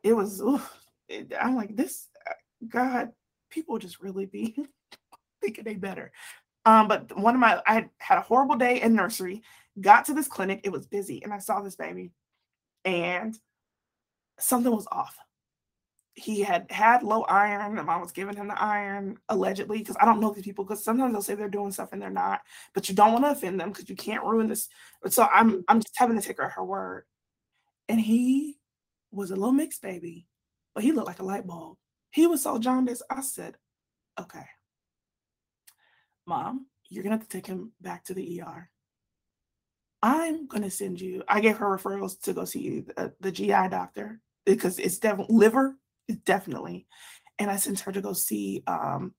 [0.03, 0.41] it was.
[0.41, 0.69] Oof,
[1.09, 2.07] it, I'm like this.
[2.27, 2.33] Uh,
[2.67, 3.09] God,
[3.49, 4.55] people just really be
[5.41, 6.11] thinking they better.
[6.65, 9.41] Um, but one of my I had, had a horrible day in nursery,
[9.79, 12.11] got to this clinic, it was busy, and I saw this baby,
[12.85, 13.37] and
[14.39, 15.17] something was off.
[16.13, 17.75] He had had low iron.
[17.75, 20.83] The mom was giving him the iron allegedly because I don't know these people because
[20.83, 22.41] sometimes they'll say they're doing stuff and they're not,
[22.73, 24.67] but you don't want to offend them because you can't ruin this.
[25.07, 27.05] So I'm I'm just having to take her her word.
[27.87, 28.57] And he
[29.11, 30.27] was a little mixed baby,
[30.73, 31.77] but he looked like a light bulb.
[32.11, 33.03] He was so jaundiced.
[33.09, 33.55] I said,
[34.19, 34.45] okay,
[36.25, 38.69] mom, you're going to have to take him back to the ER.
[40.03, 43.69] I'm going to send you, I gave her referrals to go see the, the GI
[43.69, 45.75] doctor because it's definitely liver,
[46.25, 46.87] definitely.
[47.37, 49.13] And I sent her to go see um,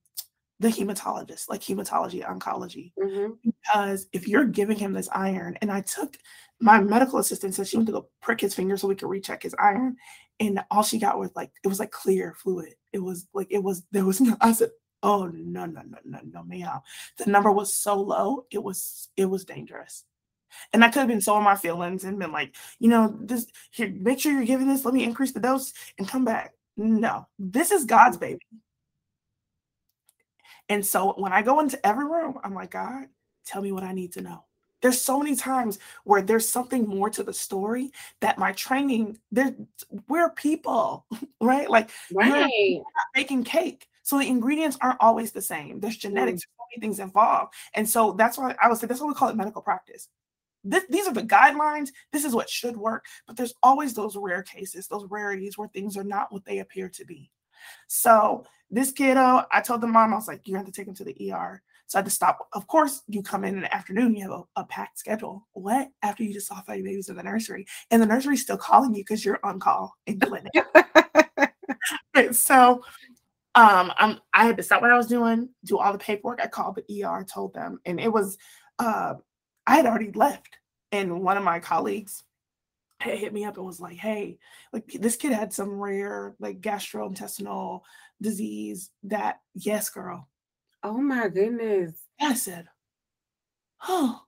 [0.59, 2.91] the hematologist, like hematology oncology.
[2.99, 3.33] Mm-hmm.
[3.43, 6.17] Because if you're giving him this iron, and I took
[6.63, 9.43] my medical assistant said she went to go prick his finger so we could recheck
[9.43, 9.97] his iron
[10.39, 12.75] and all she got was like it was like clear fluid.
[12.91, 14.35] It was like it was there was no.
[14.41, 16.83] I said, oh no no no no no meow.
[17.17, 18.45] The number was so low.
[18.51, 20.05] It was it was dangerous.
[20.71, 23.47] And I could have been so in my feelings and been like, you know, this
[23.71, 24.85] here, make sure you're giving this.
[24.85, 26.53] Let me increase the dose and come back.
[26.77, 28.39] No, this is God's baby.
[30.69, 33.05] And so when I go into every room, I'm like, God,
[33.45, 34.45] tell me what I need to know.
[34.83, 39.55] There's so many times where there's something more to the story that my training, there
[40.09, 41.05] we're people,
[41.41, 41.69] right?
[41.69, 42.51] Like right.
[42.53, 43.87] You're not making cake.
[44.03, 45.79] So the ingredients aren't always the same.
[45.79, 46.47] There's genetics, mm.
[46.57, 47.53] so many things involved.
[47.73, 50.09] And so that's why I would say that's why we call it medical practice.
[50.65, 51.89] This, these are the guidelines.
[52.11, 53.05] This is what should work.
[53.25, 56.89] But there's always those rare cases, those rarities where things are not what they appear
[56.89, 57.31] to be.
[57.87, 60.95] So this kiddo, I told the mom, I was like, you have to take him
[60.95, 61.61] to the ER.
[61.87, 62.47] So I had to stop.
[62.53, 65.47] Of course, you come in in the afternoon, you have a, a packed schedule.
[65.53, 65.89] What?
[66.01, 69.01] After you just saw five babies in the nursery, and the nursery's still calling you
[69.01, 70.51] because you're on call in clinic.
[72.31, 72.83] so
[73.55, 76.39] um, I'm, I had to stop what I was doing, do all the paperwork.
[76.41, 78.37] I called the ER, told them, and it was,
[78.79, 79.15] uh,
[79.67, 80.57] I had already left.
[80.91, 82.23] And one of my colleagues
[82.99, 84.37] had hit me up and was like, "Hey,
[84.71, 87.81] like this kid had some rare like gastrointestinal
[88.21, 88.89] disease.
[89.03, 90.27] That yes, girl,
[90.83, 91.93] Oh my goodness.
[92.19, 92.67] I said,
[93.87, 94.21] oh.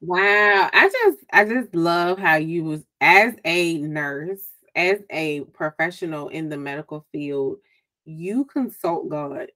[0.00, 0.70] wow.
[0.72, 4.42] I just I just love how you was as a nurse,
[4.74, 7.58] as a professional in the medical field,
[8.04, 9.48] you consult God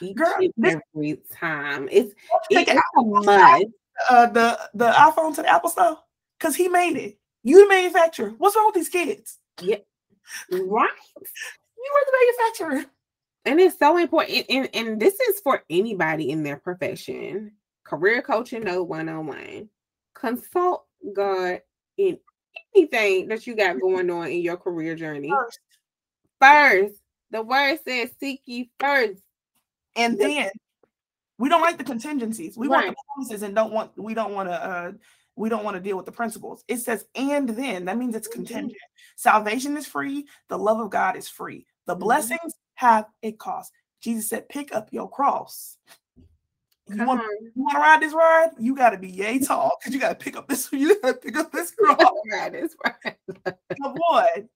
[0.00, 1.88] each Girl, and every time.
[1.90, 2.14] It's,
[2.50, 3.64] it's a.
[4.10, 5.98] Uh, the the iPhone to the Apple Store
[6.36, 7.16] because he made it.
[7.44, 8.34] You the manufacturer.
[8.38, 9.38] What's wrong with these kids?
[9.60, 9.76] Yeah,
[10.50, 10.90] right.
[11.76, 12.90] You were the manufacturer
[13.44, 17.52] and it's so important and, and this is for anybody in their profession
[17.84, 19.68] career coaching no one-on-one
[20.14, 21.60] consult god
[21.96, 22.18] in
[22.74, 25.60] anything that you got going on in your career journey first,
[26.40, 29.20] first the word says seek ye first
[29.96, 30.50] and then
[31.38, 32.86] we don't like the contingencies we right.
[32.86, 34.92] want the promises and don't want we don't want to uh
[35.36, 36.64] we don't want to deal with the principles.
[36.68, 38.44] It says, and then that means it's mm-hmm.
[38.44, 38.72] contingent.
[38.72, 39.16] Mm-hmm.
[39.16, 41.66] Salvation is free, the love of God is free.
[41.86, 42.02] The mm-hmm.
[42.02, 43.72] blessings have a cost.
[44.00, 45.78] Jesus said, pick up your cross.
[46.88, 48.50] You want, you want to ride this ride?
[48.58, 50.68] You got to be yay tall because you got to pick up this.
[50.72, 51.98] You got to pick up this cross.
[52.32, 53.16] ride this ride.
[53.80, 54.48] Come on.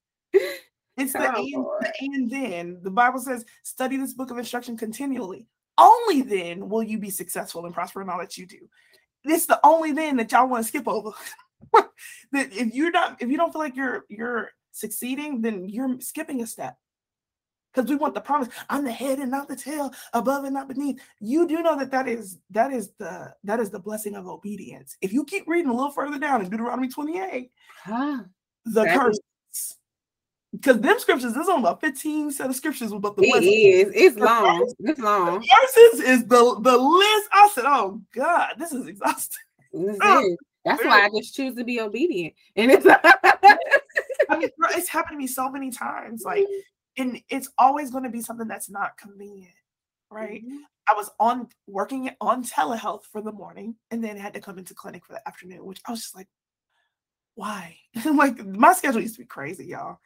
[0.98, 2.78] It's the and, the and then.
[2.82, 5.46] The Bible says, study this book of instruction continually.
[5.78, 8.68] Only then will you be successful and prosper in all that you do.
[9.24, 11.12] It's the only then that y'all want to skip over.
[12.32, 16.42] that if you're not, if you don't feel like you're you're succeeding, then you're skipping
[16.42, 16.76] a step
[17.78, 18.48] because we want the promise.
[18.68, 21.90] I'm the head and not the tail above and not beneath you do know that
[21.90, 24.96] that is that is the that is the blessing of obedience.
[25.00, 27.50] If you keep reading a little further down in deuteronomy 28
[27.84, 28.20] huh.
[28.64, 29.18] the curse
[30.52, 33.92] because them scriptures there's only about 15 set of scriptures about the it is.
[33.94, 34.58] It's the long.
[34.58, 35.40] verses, it's long.
[35.40, 37.28] verses is the the list.
[37.32, 39.38] I said oh god this is exhausting.
[39.72, 42.34] This Oh, That's why I just choose to be obedient.
[42.56, 42.86] And it's
[44.28, 46.22] I mean, it's happened to me so many times.
[46.22, 46.46] Like,
[46.98, 49.54] and it's always going to be something that's not convenient,
[50.10, 50.44] right?
[50.44, 50.58] Mm-hmm.
[50.88, 54.74] I was on working on telehealth for the morning and then had to come into
[54.74, 56.28] clinic for the afternoon, which I was just like,
[57.34, 57.76] why?
[58.04, 59.98] like my schedule used to be crazy, y'all.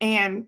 [0.00, 0.46] And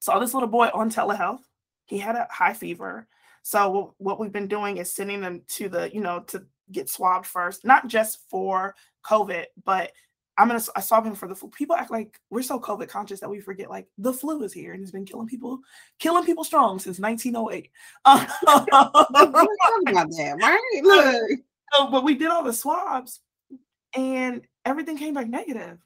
[0.00, 1.40] saw this little boy on telehealth.
[1.86, 3.08] He had a high fever.
[3.42, 7.26] So what we've been doing is sending them to the, you know, to get swabbed
[7.26, 8.74] first, not just for
[9.06, 9.92] COVID, but
[10.36, 11.48] I'm gonna I swab him for the flu.
[11.50, 14.72] People act like we're so COVID conscious that we forget like the flu is here
[14.72, 15.60] and it's been killing people,
[15.98, 17.70] killing people strong since 1908.
[18.04, 18.28] about
[20.10, 20.80] that, right?
[20.82, 21.40] Look.
[21.72, 23.20] So, but we did all the swabs
[23.94, 25.78] and everything came back negative.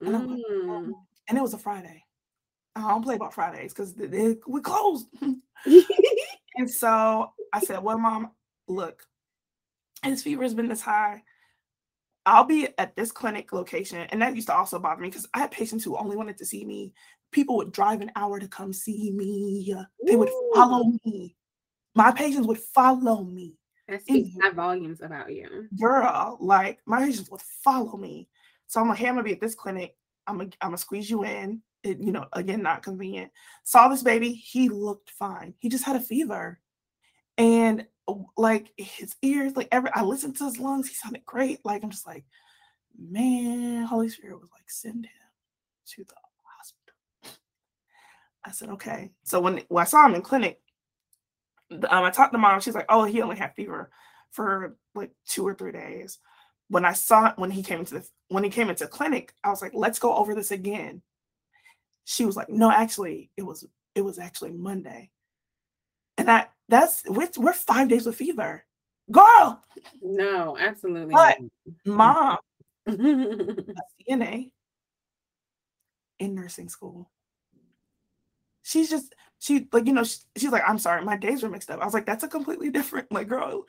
[0.00, 0.92] And, mm.
[1.28, 2.04] and it was a Friday.
[2.76, 3.94] I don't play about Fridays because
[4.46, 5.06] we closed.
[6.56, 8.30] and so I said, Well, mom,
[8.68, 9.02] look,
[10.02, 11.22] his fever has been this high.
[12.28, 14.06] I'll be at this clinic location.
[14.10, 16.44] And that used to also bother me because I had patients who only wanted to
[16.44, 16.92] see me.
[17.32, 19.74] People would drive an hour to come see me.
[20.04, 21.36] They would follow me.
[21.94, 23.54] My patients would follow me.
[23.88, 25.68] That speaks high volumes about you.
[25.80, 28.28] Girl, like my patients would follow me.
[28.66, 29.96] So I'm like, hey, I'm gonna be at this clinic.
[30.26, 31.62] I'm gonna, I'm gonna squeeze you in.
[31.82, 33.32] It, you know, again, not convenient.
[33.64, 34.32] Saw this baby.
[34.32, 35.54] He looked fine.
[35.60, 36.60] He just had a fever.
[37.38, 37.86] And
[38.36, 41.60] like his ears, like every I listened to his lungs, he sounded great.
[41.64, 42.24] Like I'm just like,
[42.98, 45.12] man, Holy Spirit was like, send him
[45.94, 47.38] to the hospital.
[48.44, 49.10] I said, okay.
[49.24, 50.60] So when, when I saw him in clinic,
[51.70, 52.60] um, I talked to mom.
[52.60, 53.90] She's like, oh, he only had fever
[54.30, 56.18] for like two or three days.
[56.68, 59.62] When I saw when he came into the when he came into clinic, I was
[59.62, 61.02] like, let's go over this again.
[62.04, 65.10] She was like, no, actually, it was it was actually Monday.
[66.16, 68.64] And that that's we're, we're five days with fever.
[69.10, 69.62] Girl.
[70.02, 71.14] No, absolutely.
[71.14, 71.38] But
[71.86, 72.38] mom,
[72.88, 74.50] CNA
[76.18, 77.10] in nursing school.
[78.62, 81.70] She's just she like you know she, she's like I'm sorry my days were mixed
[81.70, 81.80] up.
[81.80, 83.64] I was like that's a completely different like girl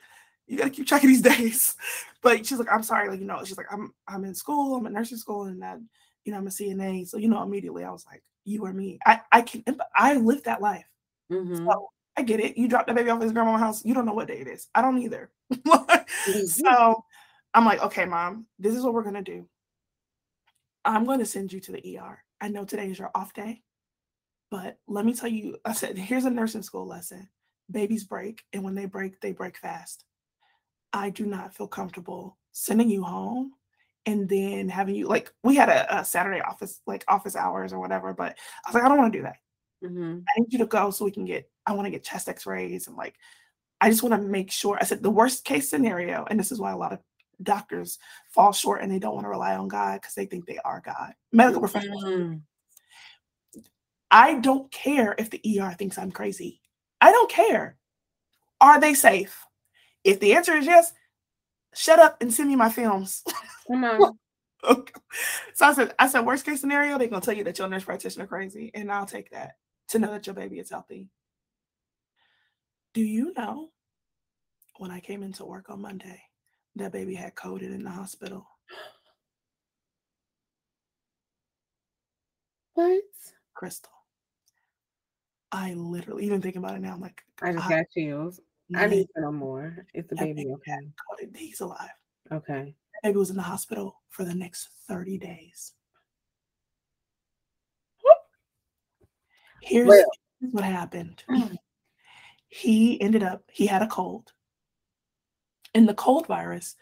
[0.46, 1.74] you gotta keep track of these days.
[2.22, 4.86] But she's like I'm sorry like you know she's like I'm I'm in school I'm
[4.86, 5.78] in nursing school and that
[6.24, 8.98] you know I'm a CNA so you know immediately I was like you or me
[9.06, 10.86] I I can I lived that life.
[11.30, 11.66] Mm-hmm.
[11.66, 12.56] So I get it.
[12.56, 13.84] You dropped the baby off at his grandma's house.
[13.84, 14.68] You don't know what day it is.
[14.74, 15.30] I don't either.
[15.52, 16.46] mm-hmm.
[16.46, 17.04] So
[17.54, 19.46] I'm like, okay, mom, this is what we're gonna do.
[20.84, 22.22] I'm going to send you to the ER.
[22.40, 23.62] I know today is your off day,
[24.50, 27.28] but let me tell you, I said, here's a nursing school lesson.
[27.70, 30.04] Babies break, and when they break, they break fast.
[30.92, 33.52] I do not feel comfortable sending you home
[34.06, 37.78] and then having you like we had a, a Saturday office like office hours or
[37.78, 39.36] whatever, but I was like, I don't want to do that.
[39.84, 40.18] Mm-hmm.
[40.28, 42.46] I need you to go so we can get, I want to get chest x
[42.46, 43.14] rays and like,
[43.80, 44.76] I just want to make sure.
[44.80, 46.98] I said the worst case scenario, and this is why a lot of
[47.42, 47.98] doctors
[48.28, 50.82] fall short and they don't want to rely on God because they think they are
[50.84, 51.14] God.
[51.32, 52.40] Medical professionals.
[54.10, 56.60] I don't care if the ER thinks I'm crazy.
[57.00, 57.76] I don't care.
[58.60, 59.46] Are they safe?
[60.04, 60.92] If the answer is yes,
[61.74, 63.22] shut up and send me my films.
[63.66, 64.18] Come on.
[64.64, 64.92] okay.
[65.54, 67.84] So I said, I said, worst case scenario, they're gonna tell you that your nurse
[67.84, 69.56] practitioner crazy, and I'll take that
[69.88, 71.08] to know that your baby is healthy.
[72.92, 73.70] Do you know
[74.78, 76.20] when I came into work on Monday,
[76.76, 78.46] that baby had coded in the hospital?
[82.74, 83.02] What?
[83.54, 83.92] Crystal.
[85.52, 88.40] I literally, even thinking about it now, I'm like, I just got chills.
[88.74, 89.84] I need to know more.
[89.94, 90.78] Is the baby okay?
[91.10, 91.36] Coded.
[91.36, 91.90] He's alive.
[92.32, 92.74] Okay.
[93.02, 95.72] Baby was in the hospital for the next 30 days.
[99.62, 100.10] Here's well.
[100.40, 101.22] what happened.
[102.50, 104.32] He ended up, he had a cold.
[105.74, 106.76] And the cold virus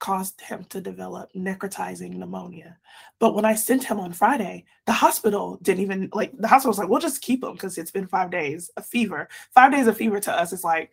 [0.00, 2.76] caused him to develop necrotizing pneumonia.
[3.20, 6.78] But when I sent him on Friday, the hospital didn't even like the hospital was
[6.78, 9.28] like, we'll just keep him because it's been five days of fever.
[9.54, 10.90] Five days of fever to us is like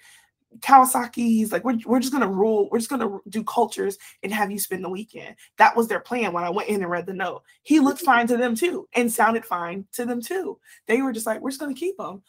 [0.59, 4.59] Kawasaki's like we're, we're just gonna rule, we're just gonna do cultures and have you
[4.59, 5.36] spend the weekend.
[5.57, 7.43] That was their plan when I went in and read the note.
[7.63, 8.05] He looked mm-hmm.
[8.05, 10.59] fine to them too and sounded fine to them too.
[10.88, 12.22] They were just like, we're just gonna keep him.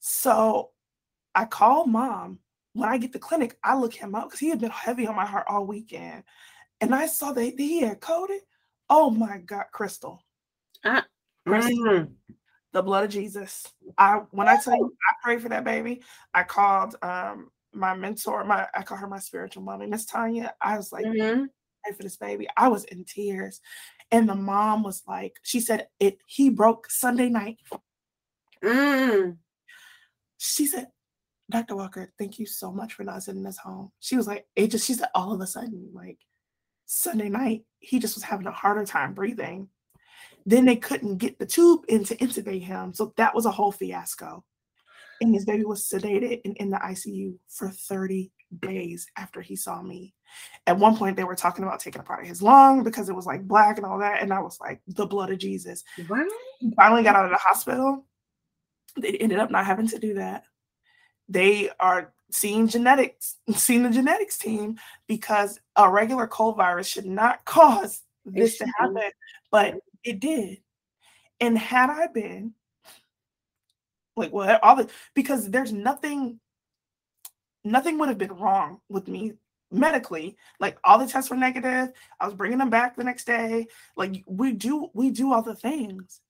[0.00, 0.70] So
[1.34, 2.38] I called mom.
[2.74, 5.14] When I get the clinic, I look him up because he had been heavy on
[5.14, 6.24] my heart all weekend.
[6.80, 8.40] And I saw that he had coded.
[8.88, 10.22] Oh my God, Crystal.
[10.84, 11.02] Uh,
[11.46, 11.76] Crystal.
[11.76, 12.08] Mm
[12.72, 13.66] the blood of Jesus.
[13.96, 16.02] I when I tell you I pray for that baby,
[16.34, 20.54] I called um my mentor, my I call her my spiritual mommy, Miss Tanya.
[20.60, 21.44] I was like, mm-hmm.
[21.84, 22.48] pray for this baby.
[22.56, 23.60] I was in tears.
[24.10, 27.58] And the mom was like, she said it he broke Sunday night.
[28.62, 29.36] Mm.
[30.38, 30.88] She said,
[31.52, 31.76] Dr.
[31.76, 33.92] Walker, thank you so much for not sending us home.
[34.00, 36.18] She was like, it just, she said, all of a sudden, like
[36.86, 39.68] Sunday night, he just was having a harder time breathing.
[40.46, 42.94] Then they couldn't get the tube in to intubate him.
[42.94, 44.44] So that was a whole fiasco.
[45.20, 49.82] And his baby was sedated and in the ICU for 30 days after he saw
[49.82, 50.14] me.
[50.66, 53.46] At one point, they were talking about taking apart his lung because it was like
[53.46, 54.22] black and all that.
[54.22, 55.84] And I was like, the blood of Jesus.
[56.08, 56.26] What?
[56.60, 58.06] He finally got out of the hospital.
[58.98, 60.44] They ended up not having to do that.
[61.32, 67.44] They are seeing genetics, seeing the genetics team because a regular cold virus should not
[67.44, 69.10] cause this to happen,
[69.50, 70.58] but it did.
[71.40, 72.54] And had I been
[74.16, 76.38] like what all the because there's nothing
[77.64, 79.32] nothing would have been wrong with me
[79.70, 83.66] medically like all the tests were negative i was bringing them back the next day
[83.96, 86.20] like we do we do all the things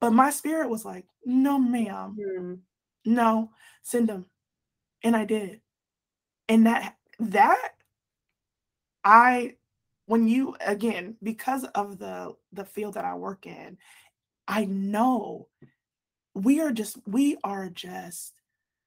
[0.00, 2.58] but my spirit was like no madam Mm.
[3.04, 3.50] No
[3.82, 4.26] send them.
[5.02, 5.60] And i did.
[6.48, 7.70] And that that
[9.04, 9.54] i
[10.06, 13.78] when you again because of the the field that i work in
[14.48, 15.46] i know
[16.34, 18.34] we are just we are just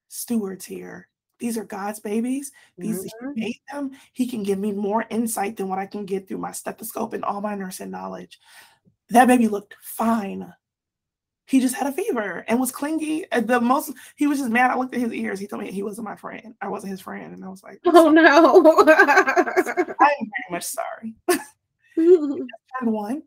[0.09, 1.07] stewards here.
[1.39, 2.51] These are god's babies.
[2.77, 3.09] These Mhm.
[3.35, 6.37] he made them he can give me more insight than what i can get through
[6.37, 8.39] my stethoscope and all my nursing knowledge.
[9.09, 10.53] That baby looked fine
[11.45, 14.71] he just had a fever and was clingy uh, the most he was just mad
[14.71, 17.01] i looked at his ears he told me he wasn't my friend i wasn't his
[17.01, 18.63] friend and i was like Oh no.
[18.87, 21.13] i'm very much sorry
[22.79, 23.23] turned one.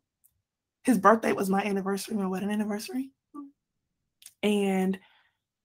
[0.84, 3.10] His birthday was my anniversary, my wedding anniversary.
[4.42, 4.98] And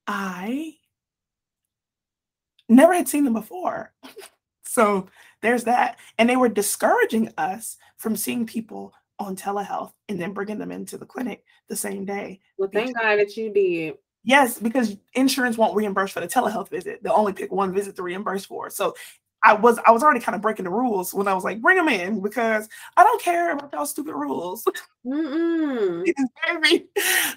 [0.08, 0.76] I
[2.68, 3.94] never had seen them before.
[4.64, 5.08] so
[5.42, 5.98] there's that.
[6.18, 10.98] And they were discouraging us from seeing people on telehealth and then bringing them into
[10.98, 12.40] the clinic the same day.
[12.58, 13.96] well, thank God that you did.
[14.24, 17.02] Yes, because insurance won't reimburse for the telehealth visit.
[17.02, 18.70] They'll only pick one visit to reimburse for.
[18.70, 18.94] So
[19.44, 21.78] I was I was already kind of breaking the rules when I was like, bring
[21.78, 24.64] them in because I don't care about those stupid rules.
[25.06, 26.06] Mm-mm.
[26.48, 26.88] Baby,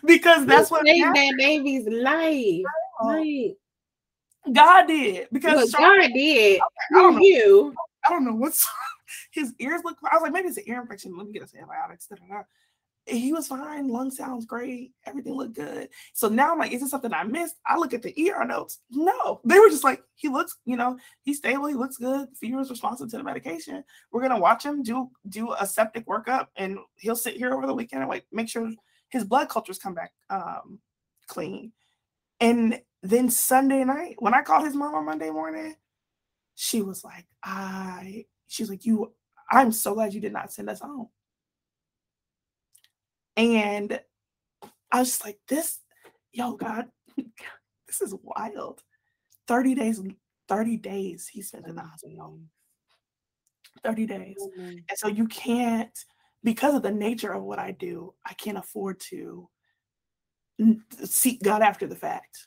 [0.04, 2.64] because that's what saved that baby's life.
[4.52, 5.28] God did.
[5.32, 7.22] Because God did I don't know.
[7.22, 7.74] you.
[8.06, 8.68] I don't know what's
[9.30, 9.98] his ears look.
[10.10, 11.16] I was like, maybe it's an ear infection.
[11.16, 12.06] Let me get us antibiotics.
[12.06, 12.42] Da, da, da.
[13.06, 13.88] He was fine.
[13.88, 14.92] Lung sounds great.
[15.04, 15.90] Everything looked good.
[16.14, 17.56] So now I'm like, is this something I missed?
[17.66, 18.80] I look at the ER notes.
[18.90, 21.66] No, they were just like, he looks, you know, he's stable.
[21.66, 22.28] He looks good.
[22.34, 23.84] Fever is responsive to the medication.
[24.10, 27.74] We're gonna watch him do do a septic workup, and he'll sit here over the
[27.74, 28.70] weekend and like make sure
[29.10, 30.78] his blood cultures come back um
[31.26, 31.72] clean.
[32.40, 35.74] And then Sunday night, when I called his mom on Monday morning,
[36.54, 38.24] she was like, I,
[38.54, 39.12] she's like, you,
[39.50, 41.08] I'm so glad you did not send us home.
[43.36, 44.00] And
[44.92, 45.80] I was just like, this,
[46.32, 46.86] yo, God,
[47.16, 48.80] this is wild.
[49.48, 50.00] 30 days,
[50.48, 52.38] 30 days he spent in the hospital.
[53.82, 54.36] 30 days.
[54.56, 54.84] Mhm.
[54.88, 55.98] And so you can't,
[56.44, 59.48] because of the nature of what I do, I can't afford to
[61.04, 62.46] seek God after the fact.